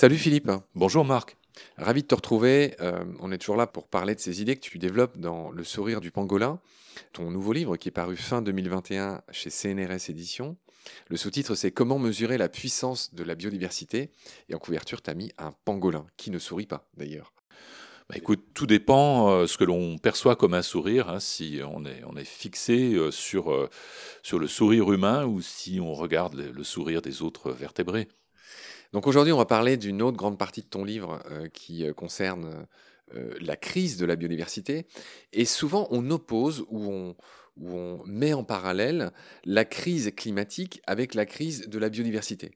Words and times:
Salut 0.00 0.16
Philippe. 0.16 0.52
Bonjour 0.76 1.04
Marc. 1.04 1.36
Ravi 1.76 2.02
de 2.02 2.06
te 2.06 2.14
retrouver. 2.14 2.76
Euh, 2.80 3.04
on 3.18 3.32
est 3.32 3.38
toujours 3.38 3.56
là 3.56 3.66
pour 3.66 3.88
parler 3.88 4.14
de 4.14 4.20
ces 4.20 4.40
idées 4.40 4.54
que 4.54 4.60
tu 4.60 4.78
développes 4.78 5.18
dans 5.18 5.50
Le 5.50 5.64
sourire 5.64 6.00
du 6.00 6.12
pangolin, 6.12 6.60
ton 7.12 7.32
nouveau 7.32 7.52
livre 7.52 7.76
qui 7.76 7.88
est 7.88 7.90
paru 7.90 8.16
fin 8.16 8.40
2021 8.40 9.22
chez 9.32 9.50
CNRS 9.50 10.08
Éditions. 10.08 10.56
Le 11.08 11.16
sous-titre, 11.16 11.56
c'est 11.56 11.72
Comment 11.72 11.98
mesurer 11.98 12.38
la 12.38 12.48
puissance 12.48 13.12
de 13.12 13.24
la 13.24 13.34
biodiversité. 13.34 14.12
Et 14.48 14.54
en 14.54 14.58
couverture, 14.58 15.02
tu 15.02 15.10
as 15.10 15.14
mis 15.14 15.32
un 15.36 15.52
pangolin 15.64 16.06
qui 16.16 16.30
ne 16.30 16.38
sourit 16.38 16.66
pas 16.66 16.88
d'ailleurs. 16.96 17.32
Bah, 18.08 18.16
écoute, 18.16 18.42
tout 18.54 18.66
dépend 18.66 19.28
euh, 19.30 19.46
ce 19.46 19.58
que 19.58 19.64
l'on 19.64 19.98
perçoit 19.98 20.34
comme 20.34 20.54
un 20.54 20.62
sourire, 20.62 21.10
hein, 21.10 21.20
si 21.20 21.60
on 21.62 21.84
est, 21.84 22.02
on 22.06 22.16
est 22.16 22.24
fixé 22.24 22.94
euh, 22.94 23.10
sur, 23.10 23.52
euh, 23.52 23.68
sur 24.22 24.38
le 24.38 24.46
sourire 24.46 24.90
humain 24.90 25.26
ou 25.26 25.42
si 25.42 25.78
on 25.78 25.92
regarde 25.92 26.34
le, 26.34 26.64
sourire 26.64 27.02
des 27.02 27.20
autres 27.20 27.50
vertébrés. 27.50 28.08
Donc 28.94 29.06
aujourd'hui, 29.06 29.34
on 29.34 29.36
va 29.36 29.44
parler 29.44 29.76
d'une 29.76 30.00
autre 30.00 30.16
grande 30.16 30.38
partie 30.38 30.62
de 30.62 30.68
ton 30.68 30.84
livre 30.84 31.22
qui 31.52 31.84
concerne 31.94 32.66
la 33.12 33.54
crise 33.54 33.98
de 33.98 34.06
la 34.06 34.16
biodiversité. 34.16 34.86
Et 35.34 35.44
souvent, 35.44 35.86
on 35.90 36.10
oppose 36.10 36.64
ou 36.70 36.90
on, 36.90 37.16
on 37.62 38.02
met 38.06 38.32
en 38.32 38.44
parallèle 38.44 39.12
la 39.44 39.66
crise 39.66 40.10
climatique 40.16 40.80
avec 40.86 41.12
la 41.12 41.26
crise 41.26 41.68
de 41.68 41.78
la 41.78 41.90
biodiversité. 41.90 42.52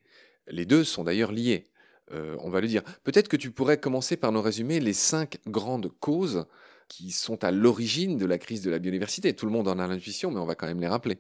Les 0.47 0.65
deux 0.65 0.85
sont 0.85 1.05
d'ailleurs 1.05 1.33
liés, 1.33 1.65
euh, 2.13 2.37
on 2.41 2.51
va 2.51 2.61
le 2.61 2.69
dire. 2.69 2.83
Peut-être 3.05 3.29
que 3.29 3.37
tu 3.37 3.51
pourrais 3.51 3.79
commencer 3.79 4.17
par 4.17 4.33
nous 4.33 4.43
résumer 4.43 4.81
les 4.81 4.93
cinq 4.93 5.39
grandes 5.47 5.91
causes 6.01 6.47
qui 6.89 7.11
sont 7.11 7.43
à 7.45 7.51
l'origine 7.51 8.19
de 8.19 8.27
la 8.27 8.39
crise 8.39 8.63
de 8.63 8.71
la 8.71 8.79
biodiversité. 8.79 9.35
Tout 9.35 9.47
le 9.47 9.53
monde 9.53 9.69
en 9.69 9.79
a 9.79 9.87
l'intuition, 9.87 10.31
mais 10.31 10.41
on 10.41 10.45
va 10.45 10.55
quand 10.55 10.67
même 10.67 10.81
les 10.81 10.89
rappeler. 10.89 11.19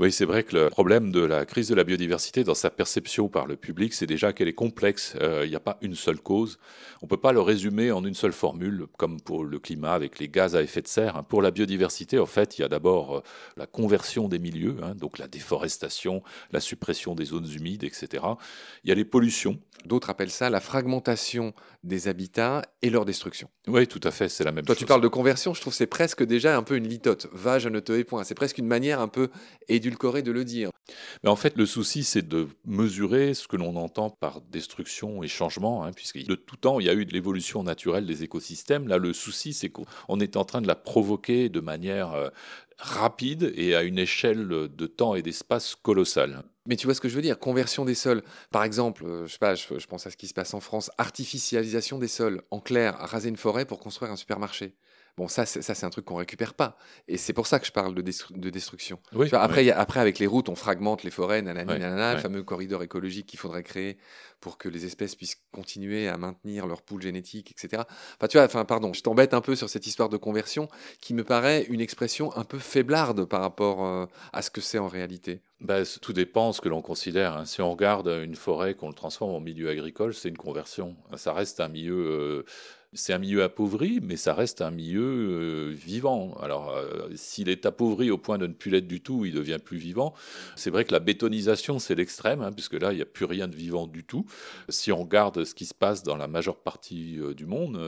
Oui, 0.00 0.12
c'est 0.12 0.24
vrai 0.24 0.44
que 0.44 0.56
le 0.56 0.70
problème 0.70 1.10
de 1.10 1.20
la 1.20 1.44
crise 1.44 1.68
de 1.68 1.74
la 1.74 1.84
biodiversité 1.84 2.44
dans 2.44 2.54
sa 2.54 2.70
perception 2.70 3.28
par 3.28 3.46
le 3.46 3.56
public, 3.56 3.92
c'est 3.92 4.06
déjà 4.06 4.32
qu'elle 4.32 4.48
est 4.48 4.54
complexe. 4.54 5.14
Euh, 5.20 5.42
il 5.44 5.50
n'y 5.50 5.56
a 5.56 5.60
pas 5.60 5.78
une 5.82 5.94
seule 5.94 6.20
cause. 6.20 6.58
On 7.02 7.06
ne 7.06 7.08
peut 7.08 7.16
pas 7.16 7.32
le 7.32 7.40
résumer 7.40 7.92
en 7.92 8.04
une 8.04 8.14
seule 8.14 8.32
formule, 8.32 8.86
comme 8.96 9.20
pour 9.20 9.44
le 9.44 9.58
climat 9.58 9.92
avec 9.92 10.18
les 10.18 10.28
gaz 10.28 10.56
à 10.56 10.62
effet 10.62 10.82
de 10.82 10.88
serre. 10.88 11.24
Pour 11.24 11.42
la 11.42 11.50
biodiversité, 11.50 12.18
en 12.18 12.26
fait, 12.26 12.58
il 12.58 12.62
y 12.62 12.64
a 12.64 12.68
d'abord 12.68 13.18
euh, 13.18 13.22
la 13.56 13.66
conversion 13.66 14.28
des 14.28 14.38
milieux, 14.38 14.76
hein, 14.82 14.94
donc 14.94 15.18
la 15.18 15.28
déforestation, 15.28 16.22
la 16.50 16.60
suppression 16.60 17.14
des 17.14 17.26
zones 17.26 17.48
humides, 17.50 17.84
etc. 17.84 18.24
Il 18.84 18.88
y 18.88 18.92
a 18.92 18.94
les 18.94 19.04
pollutions. 19.04 19.58
D'autres 19.84 20.10
appellent 20.10 20.30
ça 20.30 20.50
la 20.50 20.60
fragmentation 20.60 21.54
des 21.84 22.08
habitats 22.08 22.62
et 22.82 22.90
leur 22.90 23.04
destruction. 23.04 23.48
Oui, 23.68 23.86
tout 23.86 24.00
à 24.02 24.10
fait, 24.10 24.28
c'est 24.28 24.42
la 24.42 24.50
même 24.50 24.64
chose. 24.64 24.74
Toi, 24.74 24.76
tu 24.76 24.86
parles 24.86 25.00
de 25.00 25.08
conversion, 25.08 25.54
je 25.54 25.60
trouve 25.60 25.72
que 25.72 25.76
c'est 25.76 25.86
presque 25.86 26.24
déjà 26.24 26.56
un 26.56 26.62
peu 26.62 26.76
une 26.76 26.88
litote. 26.88 27.28
Va, 27.32 27.58
je 27.58 27.68
ne 27.68 27.78
te 27.78 27.92
point. 28.02 28.24
C'est 28.24 28.34
presque 28.34 28.58
une 28.58 28.66
manière 28.66 29.00
un 29.00 29.08
peu 29.08 29.28
édulcoré 29.68 30.22
de 30.22 30.32
le 30.32 30.44
dire. 30.44 30.70
Mais 31.22 31.30
en 31.30 31.36
fait, 31.36 31.56
le 31.56 31.66
souci, 31.66 32.04
c'est 32.04 32.26
de 32.26 32.48
mesurer 32.64 33.34
ce 33.34 33.46
que 33.48 33.56
l'on 33.56 33.76
entend 33.76 34.10
par 34.10 34.40
destruction 34.40 35.22
et 35.22 35.28
changement, 35.28 35.84
hein, 35.84 35.92
puisque 35.92 36.24
de 36.24 36.34
tout 36.34 36.56
temps, 36.56 36.80
il 36.80 36.86
y 36.86 36.90
a 36.90 36.94
eu 36.94 37.04
de 37.04 37.12
l'évolution 37.12 37.62
naturelle 37.62 38.06
des 38.06 38.22
écosystèmes. 38.22 38.88
Là, 38.88 38.98
le 38.98 39.12
souci, 39.12 39.52
c'est 39.52 39.68
qu'on 39.68 40.20
est 40.20 40.36
en 40.36 40.44
train 40.44 40.60
de 40.60 40.66
la 40.66 40.76
provoquer 40.76 41.48
de 41.48 41.60
manière 41.60 42.14
euh, 42.14 42.28
rapide 42.78 43.52
et 43.56 43.74
à 43.74 43.82
une 43.82 43.98
échelle 43.98 44.48
de 44.48 44.86
temps 44.86 45.14
et 45.14 45.22
d'espace 45.22 45.74
colossale. 45.74 46.42
Mais 46.66 46.76
tu 46.76 46.86
vois 46.86 46.94
ce 46.94 47.00
que 47.00 47.08
je 47.08 47.16
veux 47.16 47.22
dire? 47.22 47.38
Conversion 47.38 47.86
des 47.86 47.94
sols. 47.94 48.22
Par 48.50 48.62
exemple, 48.62 49.04
euh, 49.04 49.26
je 49.26 49.32
sais 49.32 49.38
pas, 49.38 49.54
je, 49.54 49.78
je 49.78 49.86
pense 49.86 50.06
à 50.06 50.10
ce 50.10 50.16
qui 50.18 50.28
se 50.28 50.34
passe 50.34 50.52
en 50.52 50.60
France. 50.60 50.90
Artificialisation 50.98 51.98
des 51.98 52.08
sols. 52.08 52.42
En 52.50 52.60
clair, 52.60 52.94
raser 52.98 53.30
une 53.30 53.38
forêt 53.38 53.64
pour 53.64 53.80
construire 53.80 54.12
un 54.12 54.16
supermarché. 54.16 54.74
Bon, 55.18 55.26
ça, 55.26 55.46
c'est 55.46 55.84
un 55.84 55.90
truc 55.90 56.04
qu'on 56.04 56.14
récupère 56.14 56.54
pas. 56.54 56.78
Et 57.08 57.16
c'est 57.16 57.32
pour 57.32 57.48
ça 57.48 57.58
que 57.58 57.66
je 57.66 57.72
parle 57.72 57.92
de, 57.92 58.02
de 58.02 58.50
destruction. 58.50 59.00
après, 59.32 59.68
après, 59.68 59.98
avec 59.98 60.20
les 60.20 60.28
routes, 60.28 60.48
on 60.48 60.54
fragmente 60.54 61.02
les 61.02 61.10
forêts, 61.10 61.42
nanani, 61.42 61.72
nanana, 61.76 62.14
le 62.14 62.20
fameux 62.20 62.44
corridor 62.44 62.84
écologique 62.84 63.26
qu'il 63.26 63.40
faudrait 63.40 63.64
créer 63.64 63.98
pour 64.40 64.58
que 64.58 64.68
les 64.68 64.84
espèces 64.84 65.16
puissent 65.16 65.42
continuer 65.50 66.06
à 66.06 66.16
maintenir 66.18 66.68
leur 66.68 66.82
poule 66.82 67.02
génétique, 67.02 67.50
etc. 67.50 67.82
Enfin, 68.16 68.28
tu 68.28 68.36
vois, 68.36 68.46
enfin, 68.46 68.64
pardon, 68.64 68.92
je 68.92 69.02
t'embête 69.02 69.34
un 69.34 69.40
peu 69.40 69.56
sur 69.56 69.68
cette 69.68 69.88
histoire 69.88 70.08
de 70.08 70.16
conversion 70.16 70.68
qui 71.00 71.14
me 71.14 71.24
paraît 71.24 71.64
une 71.64 71.80
expression 71.80 72.36
un 72.36 72.44
peu 72.44 72.60
faiblarde 72.60 73.24
par 73.24 73.40
rapport 73.40 73.84
euh, 73.84 74.06
à 74.32 74.40
ce 74.42 74.52
que 74.52 74.60
c'est 74.60 74.78
en 74.78 74.86
réalité. 74.86 75.40
Bah, 75.60 75.80
tout 76.00 76.12
dépend 76.12 76.52
ce 76.52 76.60
que 76.60 76.68
l'on 76.68 76.80
considère. 76.80 77.36
Hein. 77.36 77.44
Si 77.44 77.60
on 77.60 77.72
regarde 77.72 78.06
une 78.06 78.36
forêt, 78.36 78.74
qu'on 78.74 78.86
le 78.86 78.94
transforme 78.94 79.32
en 79.32 79.40
milieu 79.40 79.68
agricole, 79.68 80.14
c'est 80.14 80.28
une 80.28 80.38
conversion. 80.38 80.96
Ça 81.16 81.32
reste 81.32 81.58
un 81.58 81.68
milieu 81.68 81.96
euh, 81.96 82.44
c'est 82.94 83.12
un 83.12 83.18
milieu 83.18 83.42
appauvri, 83.42 84.00
mais 84.02 84.16
ça 84.16 84.32
reste 84.32 84.62
un 84.62 84.70
milieu 84.70 85.02
euh, 85.02 85.74
vivant. 85.74 86.34
Alors, 86.40 86.70
euh, 86.70 87.08
s'il 87.16 87.50
est 87.50 87.66
appauvri 87.66 88.10
au 88.10 88.16
point 88.16 88.38
de 88.38 88.46
ne 88.46 88.54
plus 88.54 88.70
l'être 88.70 88.88
du 88.88 89.02
tout, 89.02 89.26
il 89.26 89.34
devient 89.34 89.58
plus 89.62 89.76
vivant. 89.76 90.14
C'est 90.56 90.70
vrai 90.70 90.86
que 90.86 90.92
la 90.92 90.98
bétonisation, 90.98 91.78
c'est 91.78 91.94
l'extrême, 91.94 92.40
hein, 92.40 92.50
puisque 92.50 92.74
là, 92.74 92.92
il 92.92 92.96
n'y 92.96 93.02
a 93.02 93.06
plus 93.06 93.26
rien 93.26 93.46
de 93.46 93.54
vivant 93.54 93.86
du 93.86 94.04
tout. 94.04 94.24
Si 94.70 94.90
on 94.90 95.02
regarde 95.02 95.44
ce 95.44 95.54
qui 95.54 95.66
se 95.66 95.74
passe 95.74 96.02
dans 96.02 96.16
la 96.16 96.28
majeure 96.28 96.56
partie 96.56 97.18
euh, 97.18 97.34
du 97.34 97.44
monde, 97.44 97.78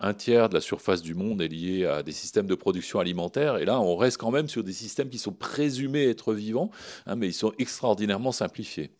un 0.00 0.14
tiers 0.14 0.48
de 0.48 0.54
la 0.54 0.60
surface 0.60 1.02
du 1.02 1.14
monde 1.14 1.42
est 1.42 1.48
lié 1.48 1.84
à 1.84 2.02
des 2.04 2.12
systèmes 2.12 2.46
de 2.46 2.54
production 2.54 3.00
alimentaire, 3.00 3.58
et 3.58 3.64
là, 3.64 3.80
on 3.80 3.96
reste 3.96 4.18
quand 4.18 4.30
même 4.30 4.48
sur 4.48 4.62
des 4.62 4.72
systèmes 4.72 5.08
qui 5.08 5.18
sont 5.18 5.32
présumés 5.32 6.08
être 6.08 6.32
vivants, 6.32 6.70
hein, 7.06 7.16
mais 7.16 7.26
ils 7.26 7.34
sont 7.34 7.52
extraordinairement 7.58 8.32
simplifiés. 8.32 8.90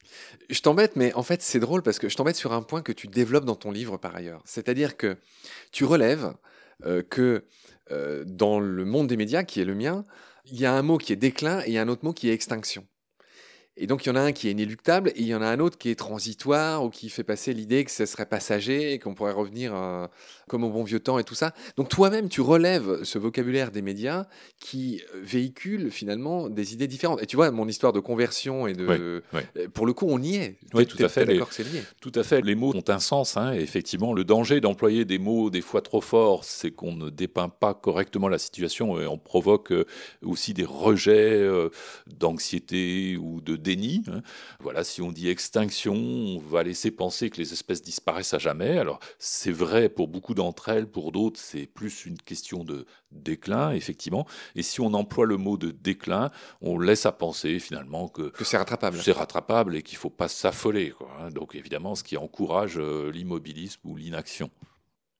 Je 0.51 0.61
t'embête, 0.61 0.97
mais 0.97 1.13
en 1.15 1.23
fait, 1.23 1.43
c'est 1.43 1.61
drôle 1.61 1.83
parce 1.83 1.99
que 1.99 2.09
je 2.09 2.17
t'embête 2.17 2.37
sur 2.37 2.53
un 2.53 2.63
point 2.63 2.83
que 2.83 2.93
tu 2.93 3.07
développes 3.07 3.45
dans 3.45 3.57
ton 3.57 3.71
livre 3.71 3.97
par 3.97 4.15
ailleurs. 4.15 4.43
C'est-à-dire 4.45 4.97
que 4.97 5.17
tu 5.73 5.85
relèves 5.85 6.35
euh, 6.85 7.03
que 7.03 7.45
euh, 7.91 8.25
dans 8.27 8.61
le 8.61 8.85
monde 8.85 9.07
des 9.07 9.17
médias, 9.17 9.45
qui 9.45 9.61
est 9.61 9.65
le 9.65 9.75
mien, 9.75 10.05
il 10.45 10.59
y 10.59 10.67
a 10.67 10.73
un 10.73 10.83
mot 10.83 10.99
qui 10.99 11.13
est 11.13 11.17
déclin 11.17 11.63
et 11.67 11.79
un 11.79 11.89
autre 11.89 12.05
mot 12.05 12.13
qui 12.13 12.29
est 12.29 12.33
extinction. 12.33 12.87
Et 13.79 13.87
donc, 13.87 14.07
il 14.07 14.09
y 14.09 14.13
en 14.13 14.17
a 14.17 14.21
un 14.21 14.33
qui 14.33 14.49
est 14.49 14.53
inéluctable 14.53 15.11
et 15.11 15.21
il 15.21 15.27
y 15.27 15.35
en 15.35 15.43
a 15.43 15.49
un 15.49 15.61
autre 15.61 15.77
qui 15.77 15.91
est 15.91 15.97
transitoire 15.97 16.83
ou 16.83 16.89
qui 16.89 17.11
fait 17.11 17.25
passer 17.25 17.53
l'idée 17.53 17.85
que 17.85 17.91
ce 17.91 18.07
serait 18.07 18.25
passager 18.25 18.95
et 18.95 18.99
qu'on 18.99 19.15
pourrait 19.15 19.33
revenir 19.33 19.75
euh, 19.75 20.07
comme 20.49 20.65
au 20.65 20.71
bon 20.71 20.83
vieux 20.83 20.99
temps 20.99 21.19
et 21.19 21.25
tout 21.25 21.35
ça. 21.35 21.53
Donc, 21.77 21.91
toi-même, 21.91 22.31
tu 22.31 22.41
relèves 22.41 23.05
ce 23.05 23.19
vocabulaire 23.19 23.71
des 23.71 23.83
médias 23.83 24.25
qui 24.61 25.03
véhicule 25.15 25.91
finalement 25.91 26.49
des 26.49 26.73
idées 26.73 26.87
différentes. 26.87 27.23
Et 27.23 27.27
tu 27.27 27.37
vois, 27.37 27.51
mon 27.51 27.69
histoire 27.69 27.93
de 27.93 28.01
conversion 28.01 28.67
et 28.67 28.73
de. 28.73 28.87
Euh, 28.89 29.69
pour 29.75 29.85
le 29.85 29.93
coup, 29.93 30.07
on 30.09 30.23
y 30.23 30.37
est. 30.37 30.57
Oui, 30.73 30.87
tout 30.87 31.03
à 31.03 31.11
fait. 31.11 31.27
D'accord 31.27 31.49
c'est 31.51 31.65
lié. 31.65 31.83
Tout 32.01 32.13
à 32.15 32.23
fait. 32.23 32.41
Les 32.41 32.55
mots 32.55 32.75
ont 32.75 32.85
un 32.89 32.99
sens. 32.99 33.37
Hein, 33.37 33.53
et 33.53 33.61
effectivement, 33.61 34.15
le 34.15 34.25
danger 34.25 34.63
d'employer 34.63 35.05
des 35.05 35.19
mots 35.19 35.51
des 35.51 35.61
fois 35.61 35.83
trop 35.83 36.01
forts, 36.01 36.45
c'est 36.45 36.71
qu'on 36.71 36.95
ne 36.95 37.11
dépeint 37.11 37.51
pas 37.51 37.75
correctement 37.75 38.29
la 38.29 38.39
situation 38.39 38.99
et 38.99 39.07
on 39.07 39.19
provoque 39.19 39.73
euh, 39.73 39.85
aussi 40.23 40.55
des 40.55 40.65
rejets 40.65 41.47
d'anxiété 42.07 43.19
ou 43.19 43.41
de 43.43 43.57
déni. 43.67 44.05
Hein. 44.09 44.23
Voilà, 44.61 44.85
si 44.85 45.03
on 45.03 45.11
dit 45.11 45.29
extinction, 45.29 45.95
on 45.95 46.39
va 46.39 46.63
laisser 46.63 46.93
penser 46.93 47.31
que 47.31 47.39
les 47.39 47.53
espèces 47.53 47.83
disparaissent 47.83 48.33
à 48.35 48.39
jamais. 48.39 48.79
Alors, 48.79 49.01
c'est 49.19 49.51
vrai 49.51 49.89
pour 49.89 50.07
beaucoup 50.07 50.35
d'entre 50.35 50.69
elles, 50.69 50.87
pour 50.87 51.11
d'autres, 51.11 51.41
c'est 51.41 51.67
plus 51.67 52.07
une 52.07 52.19
question 52.19 52.63
de 52.63 52.87
déclin, 53.11 53.73
effectivement. 53.73 54.27
Et 54.55 54.63
si 54.63 54.81
on 54.81 54.95
emploie 54.95 55.27
le 55.27 55.37
mot 55.37 55.57
de 55.57 55.73
déclin, 55.73 56.31
on 56.61 56.79
laisse 56.79 57.07
à 57.07 57.13
penser 57.13 57.59
finalement 57.59 58.09
que, 58.09 58.29
que 58.29 58.45
c'est 58.45 58.57
rattrapable. 58.57 58.99
C'est 59.03 59.13
rattrapable 59.13 59.77
et 59.77 59.83
qu'il 59.83 59.97
ne 59.97 60.01
faut 60.01 60.11
pas 60.11 60.29
s'affoler. 60.29 60.95
Hein. 61.19 61.31
Donc, 61.31 61.55
évidemment, 61.55 61.97
ce 61.97 62.05
qui 62.05 62.17
encourage 62.17 62.79
euh, 62.79 63.11
l'immobilisme 63.11 63.81
ou 63.85 63.97
l'inaction. 63.97 64.51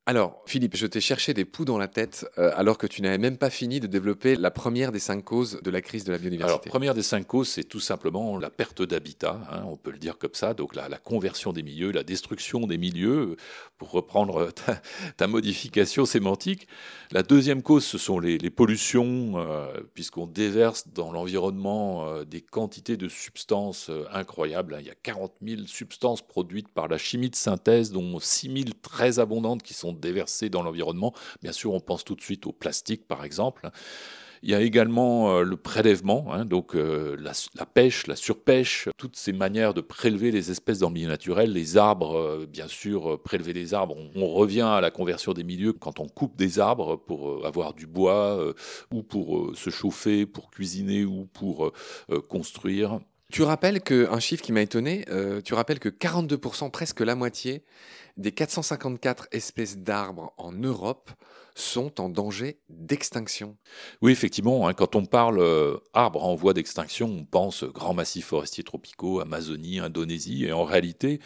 Alors, 0.09 0.41
Philippe, 0.47 0.77
je 0.77 0.87
t'ai 0.87 1.01
cherché 1.01 1.35
des 1.35 1.45
poux 1.45 1.65
dans 1.65 1.79
la 1.79 1.89
tête 1.89 2.31
euh, 2.39 2.53
alors 2.55 2.79
que 2.79 2.87
tu 2.87 3.03
n'avais 3.03 3.19
même 3.19 3.37
pas 3.37 3.51
fini 3.51 3.81
de 3.81 3.89
développer 3.89 4.37
la 4.37 4.53
première 4.53 4.93
des 4.93 5.01
cinq 5.01 5.25
causes 5.25 5.59
de 5.61 5.69
la 5.69 5.81
crise 5.81 6.05
de 6.05 6.13
la 6.13 6.19
biodiversité. 6.19 6.53
Alors, 6.53 6.61
première 6.61 6.95
des 6.95 7.03
cinq 7.03 7.27
causes, 7.27 7.49
c'est 7.49 7.65
tout 7.65 7.81
simplement 7.81 8.39
la 8.39 8.49
perte 8.49 8.83
d'habitat, 8.83 9.41
hein, 9.51 9.65
on 9.67 9.77
peut 9.77 9.91
le 9.91 9.99
dire 9.99 10.17
comme 10.17 10.35
ça, 10.35 10.55
donc 10.55 10.77
la, 10.77 10.89
conversion 10.99 11.53
des 11.53 11.65
milieux, 11.65 11.91
la 11.91 12.05
destruction 12.05 12.69
des 12.69 12.79
milieux, 12.79 13.35
pour 13.79 13.91
reprendre 13.91 14.53
ta, 15.17 15.27
modification 15.27 16.07
sémantique. 16.07 16.69
La 17.11 17.25
deuxième 17.25 17.63
cause, 17.63 17.85
ce 17.85 17.99
sont 17.99 18.21
les, 18.21 18.39
pollutions, 18.51 19.33
euh, 19.39 19.73
puisqu'on 19.95 20.29
déverse 20.29 20.87
dans 20.87 21.11
l'environnement 21.11 22.07
euh, 22.07 22.25
des 22.25 22.43
quantités 22.43 22.97
de 22.97 23.09
substances 23.09 23.91
incroyables. 24.13 24.75
Hein. 24.75 24.79
Il 24.83 24.87
y 24.87 24.91
a 24.91 24.95
40 25.03 25.33
000 25.43 25.63
substances 25.67 26.25
produites 26.25 26.69
par 26.69 26.87
la 26.87 26.97
chimie 26.97 27.29
de 27.29 27.35
synthèse, 27.35 27.91
dont 27.91 28.21
6 28.21 28.53
000 28.53 28.65
très 28.83 29.19
abondantes 29.19 29.65
qui 29.65 29.75
sont 29.75 29.96
déversés 30.01 30.49
dans 30.49 30.63
l'environnement. 30.63 31.13
Bien 31.43 31.53
sûr, 31.53 31.73
on 31.73 31.81
pense 31.81 32.05
tout 32.05 32.15
de 32.15 32.21
suite 32.21 32.47
au 32.47 32.53
plastique, 32.53 33.07
par 33.07 33.25
exemple. 33.25 33.71
Il 34.43 34.51
y 34.51 34.55
a 34.55 34.61
également 34.61 35.31
euh, 35.31 35.43
le 35.43 35.57
prélèvement, 35.57 36.27
hein, 36.33 36.45
donc 36.45 36.75
euh, 36.75 37.17
la, 37.19 37.67
pêche, 37.67 38.07
la 38.07 38.17
surpêche, 38.17 38.89
toutes 38.97 39.17
ces 39.17 39.33
manières 39.33 39.75
de 39.75 39.81
prélever 39.81 40.31
les 40.31 40.51
espèces 40.51 40.79
dans 40.79 40.89
le 40.89 40.95
milieu 40.95 41.09
naturel, 41.09 41.53
les 41.53 41.77
arbres, 41.77 42.17
euh, 42.17 42.47
bien 42.47 42.69
sûr, 42.69 43.21
prélever 43.23 43.53
les 43.53 43.75
arbres. 43.75 43.97
On, 44.15 44.27
revient 44.37 44.61
à 44.61 44.81
la 44.81 44.91
conversion 44.91 45.33
des 45.33 45.45
milieux 45.45 45.73
quand 45.73 45.99
on 45.99 46.09
coupe 46.09 46.37
des 46.37 46.59
arbres 46.59 46.97
pour 46.97 47.47
avoir 47.47 47.73
du 47.73 47.87
bois 47.87 48.53
ou 48.93 49.03
pour 49.03 49.57
se 49.57 49.71
chauffer, 49.71 50.27
pour 50.27 50.51
cuisiner 50.51 51.05
ou 51.05 51.27
pour 51.33 51.73
construire. 52.29 53.01
Tu 53.33 53.43
rappelles 53.43 53.81
que, 53.81 54.09
un 54.11 54.21
chiffre 54.21 54.43
qui 54.43 54.53
m'a 54.53 54.63
étonné, 54.63 55.05
euh, 55.11 55.41
tu 55.41 55.55
rappelles 55.55 55.81
que 55.81 55.89
42%, 55.89 56.71
presque 56.71 57.01
la 57.01 57.17
moitié, 57.17 57.65
des 58.17 58.33
454 58.33 59.29
espèces 59.33 59.79
d'arbres 59.79 60.33
en 60.39 60.53
Europe 60.53 61.11
sont 61.57 62.01
en 62.01 62.11
danger 62.11 62.59
d'extinction. 62.69 63.57
Oui, 64.03 64.13
effectivement, 64.13 64.69
hein, 64.69 64.75
quand 64.75 64.95
on 64.95 65.07
parle 65.07 65.39
euh, 65.39 65.79
arbres 65.95 66.23
en 66.23 66.35
voie 66.35 66.53
d'extinction, 66.53 67.09
on 67.09 67.25
pense 67.25 67.65
grands 67.65 67.95
massifs 67.95 68.27
forestiers 68.27 68.63
tropicaux, 68.63 69.21
Amazonie, 69.21 69.81
Indonésie, 69.81 70.45
et 70.45 70.53
en 70.53 70.65
réalité, 70.65 71.19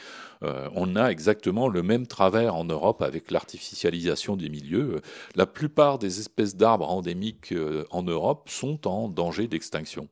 euh, 0.44 0.68
on 0.74 0.94
a 0.94 1.08
exactement 1.08 1.68
le 1.68 1.82
même 1.82 2.06
travers 2.06 2.54
en 2.54 2.64
Europe 2.64 3.02
avec 3.02 3.32
l'artificialisation 3.32 4.36
des 4.36 4.48
milieux. 4.48 5.00
La 5.34 5.46
plupart 5.46 5.98
des 5.98 6.20
espèces 6.20 6.54
d'arbres 6.54 6.88
endémiques 6.88 7.52
euh, 7.52 7.84
en 7.90 8.04
Europe 8.04 8.48
sont 8.48 8.86
en 8.86 9.08
danger 9.08 9.48
d'extinction. 9.48 10.08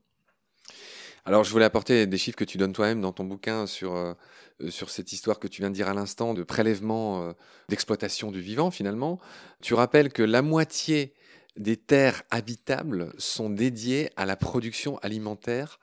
Alors, 1.28 1.44
je 1.44 1.52
voulais 1.52 1.66
apporter 1.66 2.06
des 2.06 2.16
chiffres 2.16 2.38
que 2.38 2.44
tu 2.44 2.56
donnes 2.56 2.72
toi-même 2.72 3.02
dans 3.02 3.12
ton 3.12 3.24
bouquin 3.24 3.66
sur, 3.66 3.94
euh, 3.94 4.14
sur 4.70 4.88
cette 4.88 5.12
histoire 5.12 5.38
que 5.38 5.46
tu 5.46 5.60
viens 5.60 5.68
de 5.68 5.74
dire 5.74 5.86
à 5.86 5.92
l'instant 5.92 6.32
de 6.32 6.42
prélèvement, 6.42 7.22
euh, 7.22 7.32
d'exploitation 7.68 8.32
du 8.32 8.40
vivant 8.40 8.70
finalement. 8.70 9.20
Tu 9.60 9.74
rappelles 9.74 10.10
que 10.10 10.22
la 10.22 10.40
moitié 10.40 11.12
des 11.58 11.76
terres 11.76 12.22
habitables 12.30 13.12
sont 13.18 13.50
dédiées 13.50 14.08
à 14.16 14.24
la 14.24 14.36
production 14.36 14.96
alimentaire, 15.00 15.80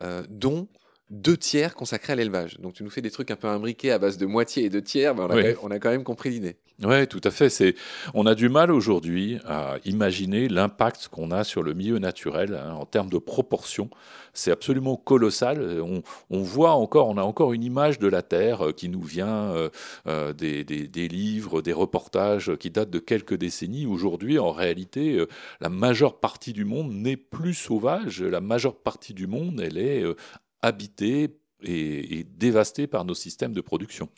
euh, 0.00 0.24
dont 0.30 0.68
deux 1.10 1.36
tiers 1.36 1.74
consacrés 1.74 2.12
à 2.12 2.16
l'élevage. 2.16 2.58
Donc 2.60 2.74
tu 2.74 2.84
nous 2.84 2.90
fais 2.90 3.02
des 3.02 3.10
trucs 3.10 3.30
un 3.30 3.36
peu 3.36 3.48
imbriqués 3.48 3.92
à 3.92 3.98
base 3.98 4.18
de 4.18 4.26
moitié 4.26 4.64
et 4.64 4.70
de 4.70 4.80
tiers, 4.80 5.14
mais 5.14 5.22
on 5.22 5.26
a, 5.26 5.28
quand, 5.28 5.36
même, 5.36 5.56
on 5.62 5.70
a 5.70 5.78
quand 5.78 5.90
même 5.90 6.04
compris 6.04 6.30
l'idée. 6.30 6.56
Oui, 6.84 7.08
tout 7.08 7.20
à 7.24 7.32
fait. 7.32 7.48
C'est, 7.48 7.74
on 8.14 8.24
a 8.24 8.36
du 8.36 8.48
mal 8.48 8.70
aujourd'hui 8.70 9.38
à 9.44 9.78
imaginer 9.84 10.48
l'impact 10.48 11.08
qu'on 11.08 11.32
a 11.32 11.42
sur 11.42 11.64
le 11.64 11.74
milieu 11.74 11.98
naturel 11.98 12.54
hein, 12.54 12.74
en 12.74 12.86
termes 12.86 13.10
de 13.10 13.18
proportion. 13.18 13.90
C'est 14.32 14.52
absolument 14.52 14.96
colossal. 14.96 15.80
On, 15.82 16.02
on, 16.30 16.42
voit 16.42 16.72
encore, 16.72 17.08
on 17.08 17.16
a 17.16 17.22
encore 17.22 17.52
une 17.52 17.64
image 17.64 17.98
de 17.98 18.06
la 18.06 18.22
Terre 18.22 18.68
euh, 18.68 18.72
qui 18.72 18.88
nous 18.88 19.02
vient 19.02 19.50
euh, 19.50 19.70
euh, 20.06 20.32
des, 20.32 20.62
des, 20.62 20.86
des, 20.86 21.08
livres, 21.08 21.62
des 21.62 21.72
reportages 21.72 22.54
qui 22.60 22.70
datent 22.70 22.90
de 22.90 23.00
quelques 23.00 23.34
décennies. 23.34 23.86
Aujourd'hui, 23.86 24.38
en 24.38 24.52
réalité, 24.52 25.24
la 25.60 25.70
majeure 25.70 26.20
partie 26.20 26.52
du 26.52 26.64
monde 26.64 26.92
n'est 26.92 27.16
plus 27.16 27.54
sauvage. 27.54 28.22
La 28.22 28.40
majeure 28.40 28.76
partie 28.76 29.14
du 29.14 29.26
monde, 29.26 29.60
elle 29.60 29.78
est 29.78 30.02
euh, 30.02 30.14
habitée 30.62 31.38
et, 31.62 32.18
et, 32.18 32.24
dévasté 32.24 32.86
par 32.86 33.04
nos 33.04 33.14
systèmes 33.14 33.52
de 33.52 33.60
production. 33.60 34.08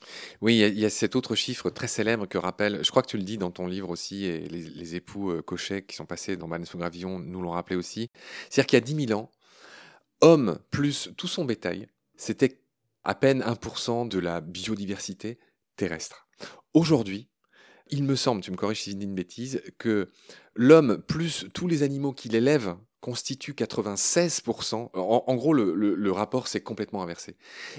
Oui, 0.40 0.58
il 0.58 0.78
y, 0.78 0.84
a 0.84 0.90
cet 0.90 1.16
autre 1.16 1.34
chiffre 1.34 1.70
très 1.70 1.88
célèbre 1.88 2.26
que 2.26 2.38
rappelle, 2.38 2.84
je 2.84 2.90
crois 2.90 3.02
que 3.02 3.08
tu 3.08 3.16
le 3.16 3.22
dis 3.22 3.38
dans 3.38 3.50
ton 3.50 3.66
livre 3.66 3.88
aussi, 3.90 4.24
et 4.24 4.40
les, 4.48 4.94
époux 4.94 5.30
euh, 5.30 5.42
Cochet 5.42 5.82
qui 5.82 5.96
sont 5.96 6.06
passés 6.06 6.36
dans 6.36 6.48
Bannes 6.48 6.66
Gravillon 6.74 7.18
nous 7.18 7.40
l'ont 7.40 7.52
rappelé 7.52 7.76
aussi. 7.76 8.10
C'est-à-dire 8.48 8.66
qu'il 8.66 8.76
y 8.76 8.82
a 8.82 9.04
10 9.04 9.06
000 9.06 9.20
ans, 9.20 9.30
homme 10.20 10.58
plus 10.70 11.10
tout 11.16 11.28
son 11.28 11.44
bétail, 11.44 11.88
c'était 12.16 12.60
à 13.04 13.14
peine 13.14 13.42
1% 13.42 14.08
de 14.08 14.18
la 14.18 14.42
biodiversité 14.42 15.38
terrestre. 15.76 16.28
Aujourd'hui, 16.74 17.28
il 17.88 18.04
me 18.04 18.16
semble, 18.16 18.42
tu 18.42 18.50
me 18.50 18.56
corriges 18.56 18.82
si 18.82 18.92
je 18.92 18.96
dis 18.96 19.06
une 19.06 19.14
bêtise, 19.14 19.62
que 19.78 20.08
l'homme 20.54 21.02
plus 21.08 21.46
tous 21.54 21.66
les 21.66 21.82
animaux 21.82 22.12
qu'il 22.12 22.34
élève 22.34 22.76
constitue 23.00 23.52
96%. 23.52 24.90
En, 24.94 25.24
en 25.26 25.34
gros, 25.36 25.52
le, 25.52 25.74
le, 25.74 26.12
rapport 26.12 26.48
s'est 26.48 26.60
complètement 26.60 27.02
inversé. 27.02 27.36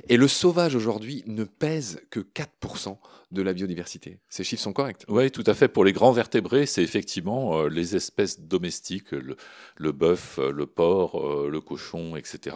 Et 0.09 0.17
le 0.17 0.27
sauvage 0.27 0.75
aujourd'hui 0.75 1.23
ne 1.27 1.43
pèse 1.43 2.01
que 2.09 2.19
4% 2.19 2.97
de 3.31 3.41
la 3.41 3.53
biodiversité. 3.53 4.19
Ces 4.29 4.43
chiffres 4.43 4.63
sont 4.63 4.73
corrects 4.73 5.05
Oui, 5.07 5.31
tout 5.31 5.43
à 5.45 5.53
fait. 5.53 5.67
Pour 5.67 5.85
les 5.85 5.93
grands 5.93 6.11
vertébrés, 6.11 6.65
c'est 6.65 6.83
effectivement 6.83 7.59
euh, 7.59 7.69
les 7.69 7.95
espèces 7.95 8.41
domestiques, 8.41 9.11
le, 9.11 9.37
le 9.77 9.91
bœuf, 9.91 10.39
euh, 10.39 10.51
le 10.51 10.65
porc, 10.65 11.19
euh, 11.19 11.49
le 11.49 11.61
cochon, 11.61 12.15
etc., 12.15 12.55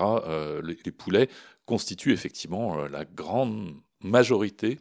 les, 0.63 0.91
poulets 0.91 1.29
constituent 1.65 2.13
effectivement 2.13 2.87
la 2.87 3.05
grande 3.05 3.73
majorité 4.01 4.79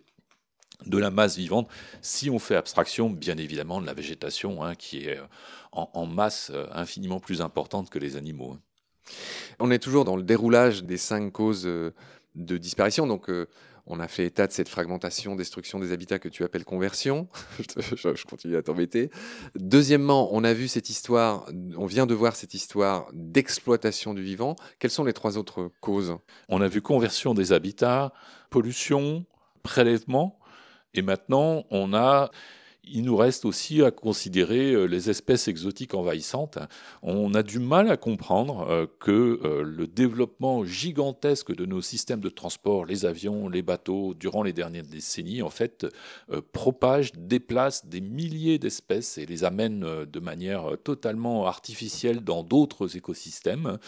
de 0.87 0.99
la 0.99 1.11
masse 1.11 1.37
vivante, 1.37 1.69
si 2.03 2.31
on 2.31 2.39
fait 2.39 2.57
abstraction, 2.57 3.11
bien 3.11 3.37
évidemment, 3.37 3.81
de 3.81 3.87
la 3.87 3.95
végétation, 3.95 4.63
hein, 4.63 4.75
qui 4.75 5.07
est 5.07 5.19
en, 5.73 5.89
en, 5.95 6.07
masse 6.07 6.53
infiniment 6.73 7.21
plus 7.21 7.41
importante 7.41 7.91
que 7.91 7.99
les 7.99 8.17
animaux. 8.17 8.57
On 9.61 9.71
est 9.71 9.79
toujours 9.79 10.05
dans 10.05 10.17
le 10.17 10.23
déroulage 10.23 10.85
des 10.85 10.97
cinq 10.97 11.33
causes 11.33 11.69
de 12.35 12.59
disparition, 12.59 13.07
donc 13.07 13.31
euh, 13.31 13.47
on 13.87 14.01
a 14.01 14.09
fait 14.09 14.27
état 14.27 14.47
de 14.47 14.53
cette 14.53 14.69
fragmentation, 14.69 15.37
destruction 15.37 15.79
des 15.79 15.93
habitats 15.93 16.19
que 16.19 16.29
tu 16.29 16.43
appelles 16.43 16.65
conversion. 16.65 17.29
je, 17.77 18.15
je, 18.15 18.25
continue 18.25 18.57
à 18.57 18.63
t'embêter. 18.63 19.11
Deuxièmement, 19.55 20.35
on 20.35 20.43
a 20.43 20.53
vu 20.53 20.69
cette 20.69 20.89
histoire, 20.89 21.47
on 21.77 21.87
vient 21.87 22.07
de 22.07 22.15
voir 22.15 22.35
cette 22.35 22.55
histoire 22.55 23.09
d'exploitation 23.13 24.15
du 24.15 24.23
vivant. 24.23 24.57
Quelles 24.79 24.91
sont 24.91 25.05
les 25.05 25.13
trois 25.13 25.37
autres 25.37 25.71
causes? 25.81 26.17
On 26.49 26.61
a 26.61 26.69
vu 26.69 26.81
conversion 26.81 27.35
des 27.35 27.53
habitats, 27.53 28.13
pollution, 28.51 29.27
prélèvement, 29.63 30.39
et 30.95 31.03
maintenant 31.03 31.65
on 31.71 31.95
a 31.95 32.31
il 32.87 33.03
nous 33.03 33.17
reste 33.17 33.45
aussi 33.45 33.83
à 33.83 33.91
considérer 33.91 34.73
euh, 34.73 34.85
les 34.85 35.11
espèces 35.11 35.49
exotiques 35.49 35.95
envahissantes. 35.95 36.59
On 37.03 37.35
a 37.35 37.43
du 37.43 37.59
mal 37.59 37.91
à 37.91 37.97
comprendre 37.97 38.67
euh, 38.69 38.87
que 39.01 39.41
euh, 39.45 39.63
le 39.63 39.87
développement 39.87 40.65
gigantesque 40.65 41.55
de 41.55 41.67
nos 41.67 41.81
systèmes 41.81 42.21
de 42.21 42.29
transport, 42.29 42.85
les 42.85 43.07
avions, 43.07 43.49
les 43.49 43.63
bateaux, 43.63 44.15
durant 44.15 44.43
les 44.43 44.53
dernières 44.53 44.85
décennies, 44.85 45.43
en 45.43 45.51
fait, 45.51 45.87
propage, 46.53 47.13
déplace 47.13 47.87
des 47.87 48.01
milliers 48.01 48.59
d'espèces 48.59 49.19
et 49.19 49.27
les 49.27 49.45
amène 49.45 49.81
de 49.81 50.21
manière 50.21 50.77
totalement 50.83 51.47
artificielle 51.47 52.21
dans 52.21 52.43
d'autres 52.43 52.97
écosystèmes. 52.97 53.79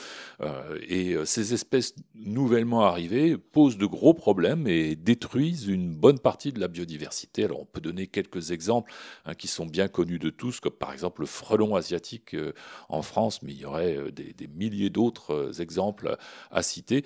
Et 0.89 1.17
ces 1.25 1.55
espèces 1.55 1.95
nouvellement 2.15 2.85
arrivées 2.85 3.37
posent 3.37 3.79
de 3.79 3.87
gros 3.87 4.15
problèmes 4.15 4.67
et 4.67 4.97
détruisent 4.97 5.67
une 5.67 5.95
bonne 5.95 6.19
partie 6.19 6.53
de 6.53 6.61
la 6.61 6.69
biodiversité. 6.69 7.45
Alors 7.45 7.61
on 7.61 7.67
peut 7.67 7.81
donner 7.81 8.07
quelques 8.07 8.51
exemples 8.51 8.86
hein, 9.25 9.35
qui 9.35 9.49
sont 9.49 9.67
bien 9.67 9.89
connus 9.89 10.19
de 10.19 10.31
tous, 10.31 10.61
comme 10.61 10.73
par 10.73 10.93
exemple 10.93 11.23
le 11.23 11.27
frelon 11.27 11.75
asiatique 11.77 12.35
euh, 12.35 12.53
en 12.89 13.03
France, 13.03 13.43
mais 13.43 13.53
il 13.53 13.59
y 13.59 13.65
aurait 13.65 13.97
euh, 13.97 14.11
des, 14.11 14.49
milliers 14.49 14.91
d'autres 14.91 15.33
euh, 15.33 15.63
exemples 15.63 16.17
à 16.51 16.63
citer. 16.63 17.05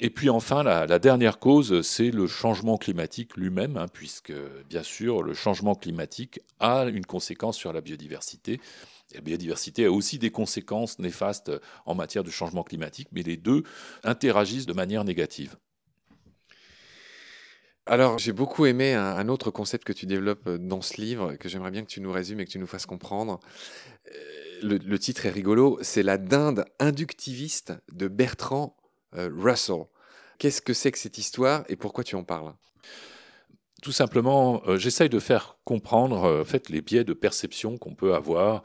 Et 0.00 0.10
puis 0.10 0.30
enfin, 0.30 0.62
la, 0.62 0.86
la 0.86 0.98
dernière 0.98 1.38
cause, 1.38 1.82
c'est 1.82 2.10
le 2.10 2.26
changement 2.26 2.78
climatique 2.78 3.36
lui-même, 3.36 3.76
hein, 3.76 3.86
puisque 3.92 4.32
bien 4.68 4.82
sûr, 4.82 5.22
le 5.22 5.34
changement 5.34 5.74
climatique 5.74 6.40
a 6.58 6.84
une 6.84 7.06
conséquence 7.06 7.56
sur 7.56 7.72
la 7.72 7.80
biodiversité. 7.80 8.60
La 9.14 9.20
biodiversité 9.20 9.86
a 9.86 9.92
aussi 9.92 10.18
des 10.18 10.30
conséquences 10.30 10.98
néfastes 10.98 11.50
en 11.84 11.94
matière 11.94 12.22
de 12.22 12.30
changement 12.30 12.62
climatique, 12.62 13.08
mais 13.12 13.22
les 13.22 13.36
deux 13.36 13.64
interagissent 14.04 14.66
de 14.66 14.72
manière 14.72 15.04
négative. 15.04 15.56
Alors, 17.90 18.18
j'ai 18.18 18.30
beaucoup 18.30 18.66
aimé 18.66 18.94
un, 18.94 19.28
autre 19.28 19.50
concept 19.50 19.82
que 19.82 19.92
tu 19.92 20.06
développes 20.06 20.46
euh, 20.46 20.58
dans 20.58 20.80
ce 20.80 21.00
livre, 21.00 21.34
que 21.34 21.48
j'aimerais 21.48 21.72
bien 21.72 21.82
que 21.82 21.90
tu 21.90 22.00
nous 22.00 22.12
résumes 22.12 22.38
et 22.38 22.44
que 22.44 22.50
tu 22.52 22.60
nous 22.60 22.68
fasses 22.68 22.86
comprendre. 22.86 23.40
Euh, 24.62 24.78
le, 24.86 24.98
titre 25.00 25.26
est 25.26 25.30
rigolo, 25.30 25.76
c'est 25.82 26.04
La 26.04 26.16
dinde 26.16 26.66
inductiviste 26.78 27.72
de 27.90 28.06
Bertrand 28.06 28.76
euh, 29.16 29.28
Russell. 29.36 29.86
Qu'est-ce 30.38 30.62
que 30.62 30.72
c'est 30.72 30.92
que 30.92 31.00
cette 31.00 31.18
histoire 31.18 31.64
et 31.68 31.74
pourquoi 31.74 32.04
tu 32.04 32.14
en 32.14 32.22
parles? 32.22 32.54
Tout 33.82 33.90
simplement, 33.90 34.62
j'essaye 34.76 35.08
de 35.08 35.18
faire 35.18 35.56
comprendre 35.64 36.42
en 36.42 36.44
fait, 36.44 36.68
les 36.68 36.82
biais 36.82 37.02
de 37.02 37.14
perception 37.14 37.76
qu'on 37.76 37.94
peut 37.94 38.14
avoir. 38.14 38.62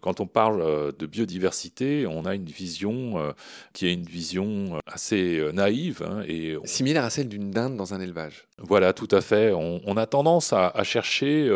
Quand 0.00 0.20
on 0.20 0.26
parle 0.28 0.60
euh, 0.60 0.92
de 0.96 1.06
biodiversité, 1.06 2.06
on 2.06 2.24
a 2.24 2.36
une 2.36 2.44
vision 2.44 3.18
euh, 3.18 3.32
qui 3.72 3.88
est 3.88 3.92
une 3.92 4.04
vision 4.04 4.80
assez 4.86 5.38
euh, 5.38 5.50
naïve. 5.50 6.04
Hein, 6.08 6.22
et 6.28 6.56
Similaire 6.64 7.04
à 7.04 7.10
celle 7.10 7.28
d'une 7.28 7.50
dinde 7.50 7.76
dans 7.76 7.94
un 7.94 8.00
élevage. 8.00 8.46
Voilà, 8.58 8.92
tout 8.92 9.08
à 9.10 9.20
fait. 9.20 9.52
On, 9.52 9.80
on 9.84 9.96
a 9.96 10.06
tendance 10.06 10.52
à, 10.52 10.68
à 10.68 10.84
chercher 10.84 11.48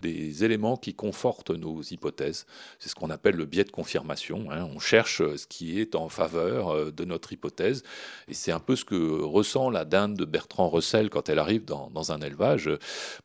des 0.00 0.44
éléments 0.44 0.76
qui 0.76 0.94
confortent 0.94 1.50
nos 1.50 1.82
hypothèses. 1.82 2.46
C'est 2.78 2.88
ce 2.88 2.94
qu'on 2.94 3.10
appelle 3.10 3.36
le 3.36 3.46
biais 3.46 3.64
de 3.64 3.70
confirmation. 3.70 4.50
Hein. 4.50 4.68
On 4.74 4.78
cherche 4.78 5.22
ce 5.36 5.46
qui 5.46 5.80
est 5.80 5.94
en 5.94 6.08
faveur 6.08 6.92
de 6.92 7.04
notre 7.04 7.32
hypothèse. 7.32 7.82
Et 8.28 8.34
c'est 8.34 8.52
un 8.52 8.60
peu 8.60 8.76
ce 8.76 8.84
que 8.84 9.22
ressent 9.22 9.70
la 9.70 9.84
dinde 9.84 10.14
de 10.16 10.24
Bertrand 10.24 10.68
Russell 10.68 11.08
quand 11.08 11.28
elle 11.28 11.38
arrive 11.38 11.64
dans, 11.64 11.90
dans 11.90 12.12
un 12.12 12.20
élevage. 12.20 12.70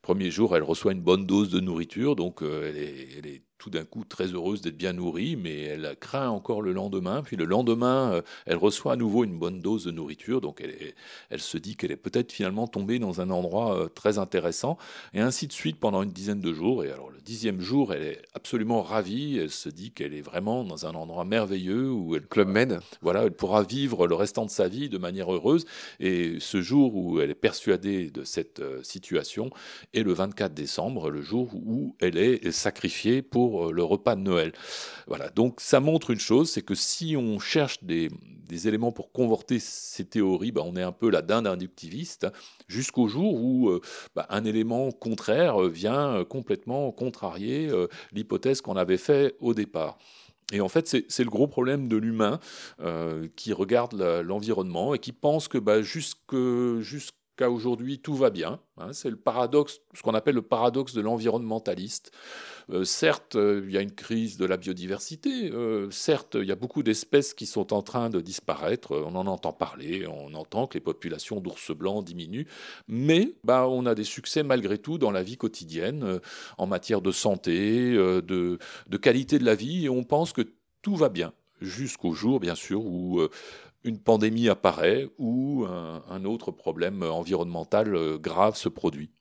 Premier 0.02 0.32
jour, 0.32 0.56
elle 0.56 0.64
reçoit 0.64 0.94
une 0.94 1.02
bonne 1.02 1.26
dose 1.26 1.50
de 1.50 1.60
nourriture, 1.60 2.16
donc 2.16 2.42
elle, 2.42 2.78
est, 2.78 3.08
elle 3.18 3.28
est 3.28 3.42
tout 3.58 3.70
d'un 3.70 3.86
coup 3.86 4.04
très 4.04 4.28
heureuse 4.28 4.62
d'être 4.62 4.78
bien 4.78 4.94
nourrie, 4.94 5.36
mais 5.36 5.62
elle 5.62 5.96
craint 6.00 6.30
encore 6.30 6.62
le 6.62 6.74
lendemain. 6.74 7.24
Puis 7.24 7.36
le 7.36 7.46
lendemain, 7.46 8.14
euh, 8.14 8.22
elle 8.46 8.58
reçoit 8.58 8.94
à 8.94 8.96
nouveau 8.96 9.24
une 9.24 9.38
bonne 9.38 9.62
dose 9.62 9.86
de 9.86 9.92
nourriture, 9.92 10.42
donc 10.42 10.62
elle, 10.62 10.72
est, 10.72 10.96
elle 11.30 11.40
se 11.40 11.58
dit 11.58 11.76
qu'elle 11.76 11.92
est 11.92 11.98
peut-être 11.98 12.32
finalement 12.32 12.68
tombée 12.68 13.00
dans 13.00 13.22
un 13.22 13.30
endroit 13.30 13.78
euh, 13.78 13.88
très 13.88 14.18
intéressant, 14.18 14.78
et 15.14 15.22
ainsi 15.22 15.48
de 15.48 15.54
suite 15.54 15.80
pendant 15.80 16.04
une 16.04 16.12
dizaine 16.12 16.42
de 16.42 16.54
jours. 16.54 16.84
Et 16.84 16.92
alors 16.92 17.10
le 17.10 17.20
dixième 17.22 17.62
jour, 17.62 17.94
elle 17.94 18.04
est 18.04 18.22
absolument 18.34 18.82
ravie, 18.82 19.38
elle 19.38 19.52
se 19.52 19.70
dit 19.70 19.92
qu'elle 19.92 20.14
est 20.14 20.22
vraiment 20.22 20.64
dans 20.64 20.86
un 20.86 20.94
endroit 20.94 21.26
merveilleux 21.26 21.92
où 21.92 22.16
elle 22.16 22.28
Club 22.28 22.50
Med. 22.50 22.80
Voilà, 23.02 23.24
elle 23.24 23.32
pourra 23.32 23.64
vivre 23.64 24.08
le 24.08 24.16
restant 24.16 24.46
de 24.46 24.52
sa 24.52 24.68
vie 24.68 24.90
de 24.90 24.98
manière 24.98 25.34
heureuse. 25.34 25.66
Et 26.00 26.38
ce 26.40 26.62
jour 26.62 26.96
où 26.96 27.20
elle 27.20 27.32
est 27.32 27.36
persuadée 27.36 28.10
de 28.10 28.24
cette 28.24 28.60
euh, 28.60 28.84
situation 28.84 29.50
est 29.94 30.04
le 30.04 30.14
24 30.14 30.54
décembre, 30.54 31.10
le 31.10 31.22
jour 31.22 31.54
où 31.56 31.96
elle 32.00 32.18
est 32.18 32.52
sacrifiée 32.52 33.22
pour 33.22 33.47
euh, 33.56 33.72
le 33.72 33.84
repas 33.84 34.16
de 34.16 34.22
Noël. 34.22 34.54
Voilà, 35.08 35.30
donc 35.30 35.60
ça 35.60 35.80
montre 35.80 36.12
une 36.12 36.20
chose, 36.20 36.50
c'est 36.50 36.62
que 36.62 36.76
si 36.76 37.16
on 37.18 37.40
cherche 37.40 37.84
des, 37.84 38.10
éléments 38.66 38.92
pour 38.92 39.12
conforter 39.12 39.60
ces 39.60 40.06
théories, 40.06 40.52
bah, 40.52 40.62
on 40.66 40.76
est 40.76 40.84
un 40.84 40.92
peu 40.92 41.10
la 41.10 41.22
dinde 41.22 41.48
inductiviste, 41.48 42.28
jusqu'au 42.68 43.08
jour 43.08 43.36
où 43.36 43.70
euh, 43.70 43.82
bah, 44.16 44.26
un 44.30 44.46
élément 44.46 44.92
contraire 44.92 45.62
vient 45.62 46.24
complètement 46.26 46.92
contrarier 46.92 47.70
l'hypothèse 48.12 48.62
qu'on 48.62 48.78
avait 48.78 48.98
fait 48.98 49.36
au 49.40 49.54
départ. 49.54 49.98
Et 50.54 50.62
en 50.62 50.70
fait, 50.70 50.88
c'est 50.88 51.24
le 51.24 51.30
gros 51.30 51.48
problème 51.48 51.90
de 51.90 51.98
l'humain 51.98 52.40
qui 53.36 53.52
regarde 53.52 54.02
l'environnement 54.24 54.94
et 54.94 55.00
qui 55.00 55.12
pense 55.12 55.48
que 55.48 55.58
bah, 55.58 55.82
jusque, 55.82 56.34
jusqu'à 57.38 57.52
aujourd'hui, 57.52 58.00
tout 58.00 58.16
va 58.16 58.32
bien. 58.32 58.60
Hein. 58.80 58.94
c'est 58.94 59.12
le 59.12 59.16
paradoxe, 59.16 59.80
ce 59.94 60.02
qu'on 60.02 60.16
appelle 60.16 60.34
le 60.34 60.42
paradoxe 60.42 60.94
de 60.94 61.02
l'environnementaliste. 61.02 62.12
Euh, 62.72 62.84
certes, 62.84 63.36
euh, 63.36 63.64
il 63.64 63.72
y 63.72 63.78
a 63.78 63.82
une 63.82 63.92
crise 63.92 64.38
de 64.38 64.46
la 64.46 64.58
biodiversité, 64.58 65.52
euh, 65.52 65.92
certes, 65.92 66.36
il 66.40 66.48
y 66.48 66.52
a 66.52 66.56
beaucoup 66.56 66.82
d'espèces 66.82 67.36
qui 67.36 67.46
sont 67.46 67.74
en 67.74 67.84
train 67.84 68.10
de 68.10 68.22
disparaître, 68.22 68.92
on 68.92 69.16
en 69.16 69.28
entend 69.28 69.54
parler, 69.54 70.08
on 70.08 70.34
entend 70.34 70.66
que 70.66 70.74
les 70.76 70.84
populations 70.84 71.40
d'ours 71.40 71.72
blancs 71.76 72.04
diminuent, 72.04 72.48
mais 72.88 73.34
bah, 73.44 73.68
on 73.68 73.86
a 73.86 73.94
des 73.94 74.04
succès 74.04 74.42
malgré 74.42 74.80
tout 74.80 74.98
dans 74.98 75.12
la 75.12 75.22
vie 75.22 75.38
quotidienne, 75.38 76.20
en 76.58 76.66
matière 76.66 77.02
de 77.02 77.12
santé, 77.12 77.94
de, 77.94 78.58
qualité 79.00 79.38
de 79.38 79.46
la 79.46 79.54
vie, 79.54 79.86
et 79.86 79.90
on 79.90 80.04
pense 80.04 80.34
que 80.34 80.42
tout 80.82 80.96
va 80.96 81.10
bien, 81.10 81.34
jusqu'au 81.62 82.14
jour, 82.14 82.40
bien 82.40 82.56
sûr, 82.56 82.84
où 82.84 83.22
une 83.88 84.00
pandémie 84.00 84.50
apparaît 84.50 85.10
ou 85.18 85.66
un 85.66 86.26
autre 86.26 86.52
problème 86.52 87.04
environnemental 87.04 88.18
grave 88.20 88.56
se 88.56 88.70
produit. 88.70 89.12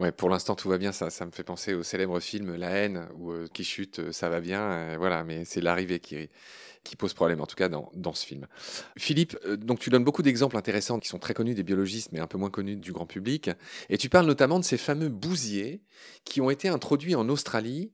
Ouais, 0.00 0.10
pour 0.10 0.28
l'instant 0.28 0.56
tout 0.56 0.68
va 0.68 0.76
bien, 0.76 0.90
ça, 0.90 1.08
ça 1.08 1.24
me 1.24 1.30
fait 1.30 1.44
penser 1.44 1.72
au 1.72 1.84
célèbre 1.84 2.18
film 2.18 2.56
La 2.56 2.70
haine, 2.70 3.06
où 3.16 3.30
euh, 3.30 3.46
qui 3.54 3.62
chute, 3.62 4.00
euh, 4.00 4.10
ça 4.10 4.28
va 4.28 4.40
bien, 4.40 4.60
euh, 4.60 4.96
voilà, 4.98 5.22
mais 5.22 5.44
c'est 5.44 5.60
l'arrivée 5.60 6.00
qui, 6.00 6.28
qui 6.82 6.96
pose 6.96 7.14
problème, 7.14 7.40
en 7.40 7.46
tout 7.46 7.54
cas 7.54 7.68
dans, 7.68 7.92
dans 7.94 8.12
ce 8.12 8.26
film. 8.26 8.48
Philippe, 8.98 9.38
donc 9.46 9.78
tu 9.78 9.90
donnes 9.90 10.02
beaucoup 10.02 10.22
d'exemples 10.22 10.56
intéressants 10.56 10.98
qui 10.98 11.06
sont 11.06 11.20
très 11.20 11.32
connus 11.32 11.54
des 11.54 11.62
biologistes, 11.62 12.10
mais 12.10 12.18
un 12.18 12.26
peu 12.26 12.38
moins 12.38 12.50
connus 12.50 12.74
du 12.74 12.90
grand 12.90 13.06
public, 13.06 13.50
et 13.88 13.96
tu 13.96 14.08
parles 14.08 14.26
notamment 14.26 14.58
de 14.58 14.64
ces 14.64 14.78
fameux 14.78 15.10
bousiers 15.10 15.80
qui 16.24 16.40
ont 16.40 16.50
été 16.50 16.66
introduits 16.68 17.14
en 17.14 17.28
Australie 17.28 17.92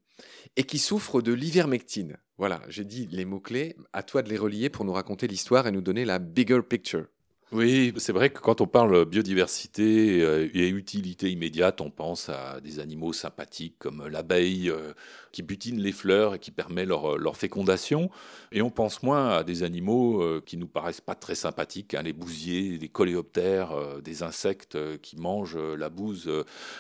et 0.56 0.64
qui 0.64 0.78
souffrent 0.78 1.20
de 1.20 1.34
l'ivermectine. 1.34 2.16
Voilà, 2.40 2.62
j'ai 2.68 2.86
dit 2.86 3.06
les 3.12 3.26
mots-clés, 3.26 3.76
à 3.92 4.02
toi 4.02 4.22
de 4.22 4.30
les 4.30 4.38
relier 4.38 4.70
pour 4.70 4.86
nous 4.86 4.94
raconter 4.94 5.26
l'histoire 5.26 5.66
et 5.66 5.70
nous 5.70 5.82
donner 5.82 6.06
la 6.06 6.18
bigger 6.18 6.62
picture. 6.62 7.04
Oui, 7.52 7.92
c'est 7.96 8.12
vrai 8.12 8.30
que 8.30 8.38
quand 8.38 8.60
on 8.60 8.68
parle 8.68 9.04
biodiversité 9.06 10.22
euh, 10.22 10.48
et 10.54 10.68
utilité 10.68 11.32
immédiate, 11.32 11.80
on 11.80 11.90
pense 11.90 12.28
à 12.28 12.60
des 12.60 12.78
animaux 12.78 13.12
sympathiques 13.12 13.74
comme 13.80 14.06
l'abeille 14.06 14.70
euh, 14.70 14.92
qui 15.32 15.42
butine 15.42 15.80
les 15.80 15.90
fleurs 15.90 16.36
et 16.36 16.38
qui 16.38 16.52
permet 16.52 16.84
leur, 16.84 17.18
leur, 17.18 17.36
fécondation. 17.36 18.08
Et 18.52 18.62
on 18.62 18.70
pense 18.70 19.02
moins 19.02 19.30
à 19.30 19.42
des 19.42 19.64
animaux 19.64 20.22
euh, 20.22 20.40
qui 20.46 20.58
nous 20.58 20.68
paraissent 20.68 21.00
pas 21.00 21.16
très 21.16 21.34
sympathiques, 21.34 21.94
hein, 21.94 22.02
les 22.02 22.12
bousiers, 22.12 22.78
les 22.78 22.88
coléoptères, 22.88 23.72
des 24.00 24.22
insectes 24.22 24.78
qui 24.98 25.16
mangent 25.16 25.58
la 25.58 25.88
bouse 25.88 26.30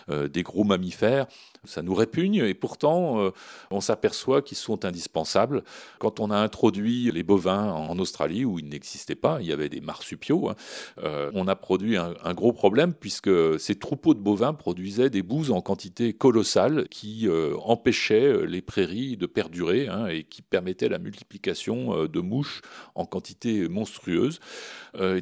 des 0.08 0.42
gros 0.44 0.64
mammifères. 0.64 1.26
Ça 1.64 1.82
nous 1.82 1.94
répugne 1.94 2.36
et 2.36 2.54
pourtant 2.54 3.32
on 3.70 3.80
s'aperçoit 3.80 4.42
qu'ils 4.42 4.56
sont 4.56 4.84
indispensables. 4.84 5.64
Quand 5.98 6.20
on 6.20 6.30
a 6.30 6.36
introduit 6.36 7.10
les 7.10 7.22
bovins 7.22 7.72
en 7.72 7.98
Australie 7.98 8.44
où 8.44 8.58
ils 8.58 8.68
n'existaient 8.68 9.14
pas, 9.14 9.40
il 9.40 9.46
y 9.46 9.52
avait 9.52 9.68
des 9.68 9.80
marsupiaux. 9.80 10.48
Hein, 10.48 10.56
euh, 11.02 11.30
on 11.34 11.48
a 11.48 11.56
produit 11.56 11.96
un, 11.96 12.34
gros 12.34 12.52
problème 12.52 12.94
puisque 12.94 13.30
ces 13.58 13.74
troupeaux 13.74 14.14
de 14.14 14.20
bovins 14.20 14.54
produisaient 14.54 15.10
des 15.10 15.22
bouses 15.22 15.50
en 15.50 15.60
quantité 15.60 16.12
colossale 16.12 16.88
qui 16.88 17.28
euh, 17.28 17.54
empêchaient 17.64 18.32
euh, 18.32 18.44
les 18.44 18.62
prairies 18.62 19.16
de 19.16 19.26
perdurer 19.26 19.88
hein, 19.88 20.06
et 20.06 20.24
qui 20.24 20.42
permettaient 20.42 20.88
la 20.88 20.98
multiplication 20.98 22.06
de 22.06 22.20
mouches 22.20 22.62
en 22.94 23.04
quantité 23.04 23.68
monstrueuse. 23.68 24.40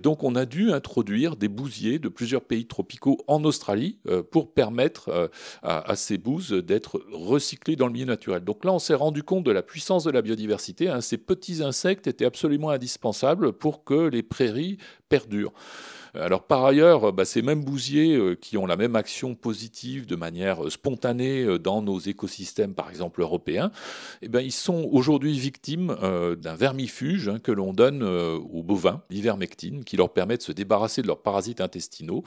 donc 0.03 0.25
on 0.25 0.35
a 0.35 0.45
dû 0.45 0.73
introduire 0.73 1.37
des 1.37 1.49
bousiers 1.49 1.99
de 1.99 2.09
plusieurs 2.09 2.43
pays 2.43 2.67
tropicaux 2.67 3.19
en 3.27 3.45
Australie 3.45 3.99
pour 4.31 4.53
permettre 4.53 5.31
à, 5.63 5.97
ces 5.97 6.19
bouses 6.19 6.53
d'être 6.53 7.03
recyclées 7.13 7.77
dans 7.77 7.87
le 7.87 7.93
milieu 7.93 8.07
naturel. 8.07 8.45
Donc 8.45 8.65
là 8.65 8.73
on 8.73 8.79
s'est 8.79 8.95
rendu 8.95 9.23
compte 9.23 9.45
de 9.45 9.53
la 9.53 9.63
puissance 9.63 10.05
de 10.05 10.11
la 10.11 10.23
biodiversité. 10.23 10.89
Hein. 10.89 11.01
Ces 11.01 11.19
petits 11.19 11.63
insectes 11.63 12.07
étaient 12.07 12.25
absolument 12.25 12.71
indispensables 12.71 13.53
pour 13.53 13.85
que 13.85 14.09
les 14.09 14.23
prairies 14.23 14.79
perdure. 15.09 15.53
Alors 16.15 16.43
par 16.43 16.65
ailleurs, 16.65 17.13
bah, 17.13 17.25
ces 17.25 17.43
mêmes 17.43 17.65
bousiers 17.65 18.15
euh, 18.17 18.35
qui 18.35 18.57
ont 18.57 18.67
la 18.67 18.77
même 18.77 18.97
action 18.97 19.35
positive 19.35 20.07
de 20.07 20.17
manière 20.17 20.65
euh, 20.65 20.71
spontanée 20.71 21.43
euh, 21.43 21.59
dans 21.59 21.83
nos 21.83 21.99
écosystèmes, 21.99 22.75
par 22.75 22.91
exemple 22.91 23.21
européens, 23.21 23.71
eh 24.23 24.29
ben, 24.29 24.41
ils 24.41 24.53
sont 24.53 24.89
aujourd'hui 24.91 25.39
victimes 25.39 25.97
d'un 26.41 26.55
vermifuge 26.55 27.29
hein, 27.29 27.39
que 27.39 27.53
l'on 27.53 27.73
donne 27.73 28.03
aux 28.03 28.63
bovins, 28.63 29.03
l'ivermectine, 29.11 29.85
qui 29.85 29.97
leur 29.97 30.13
permet 30.13 30.37
de 30.37 30.43
se 30.43 30.53
débarrasser 30.53 31.03
de 31.03 31.07
leurs 31.07 31.23
parasites 31.23 31.61
intestinaux. 31.61 32.25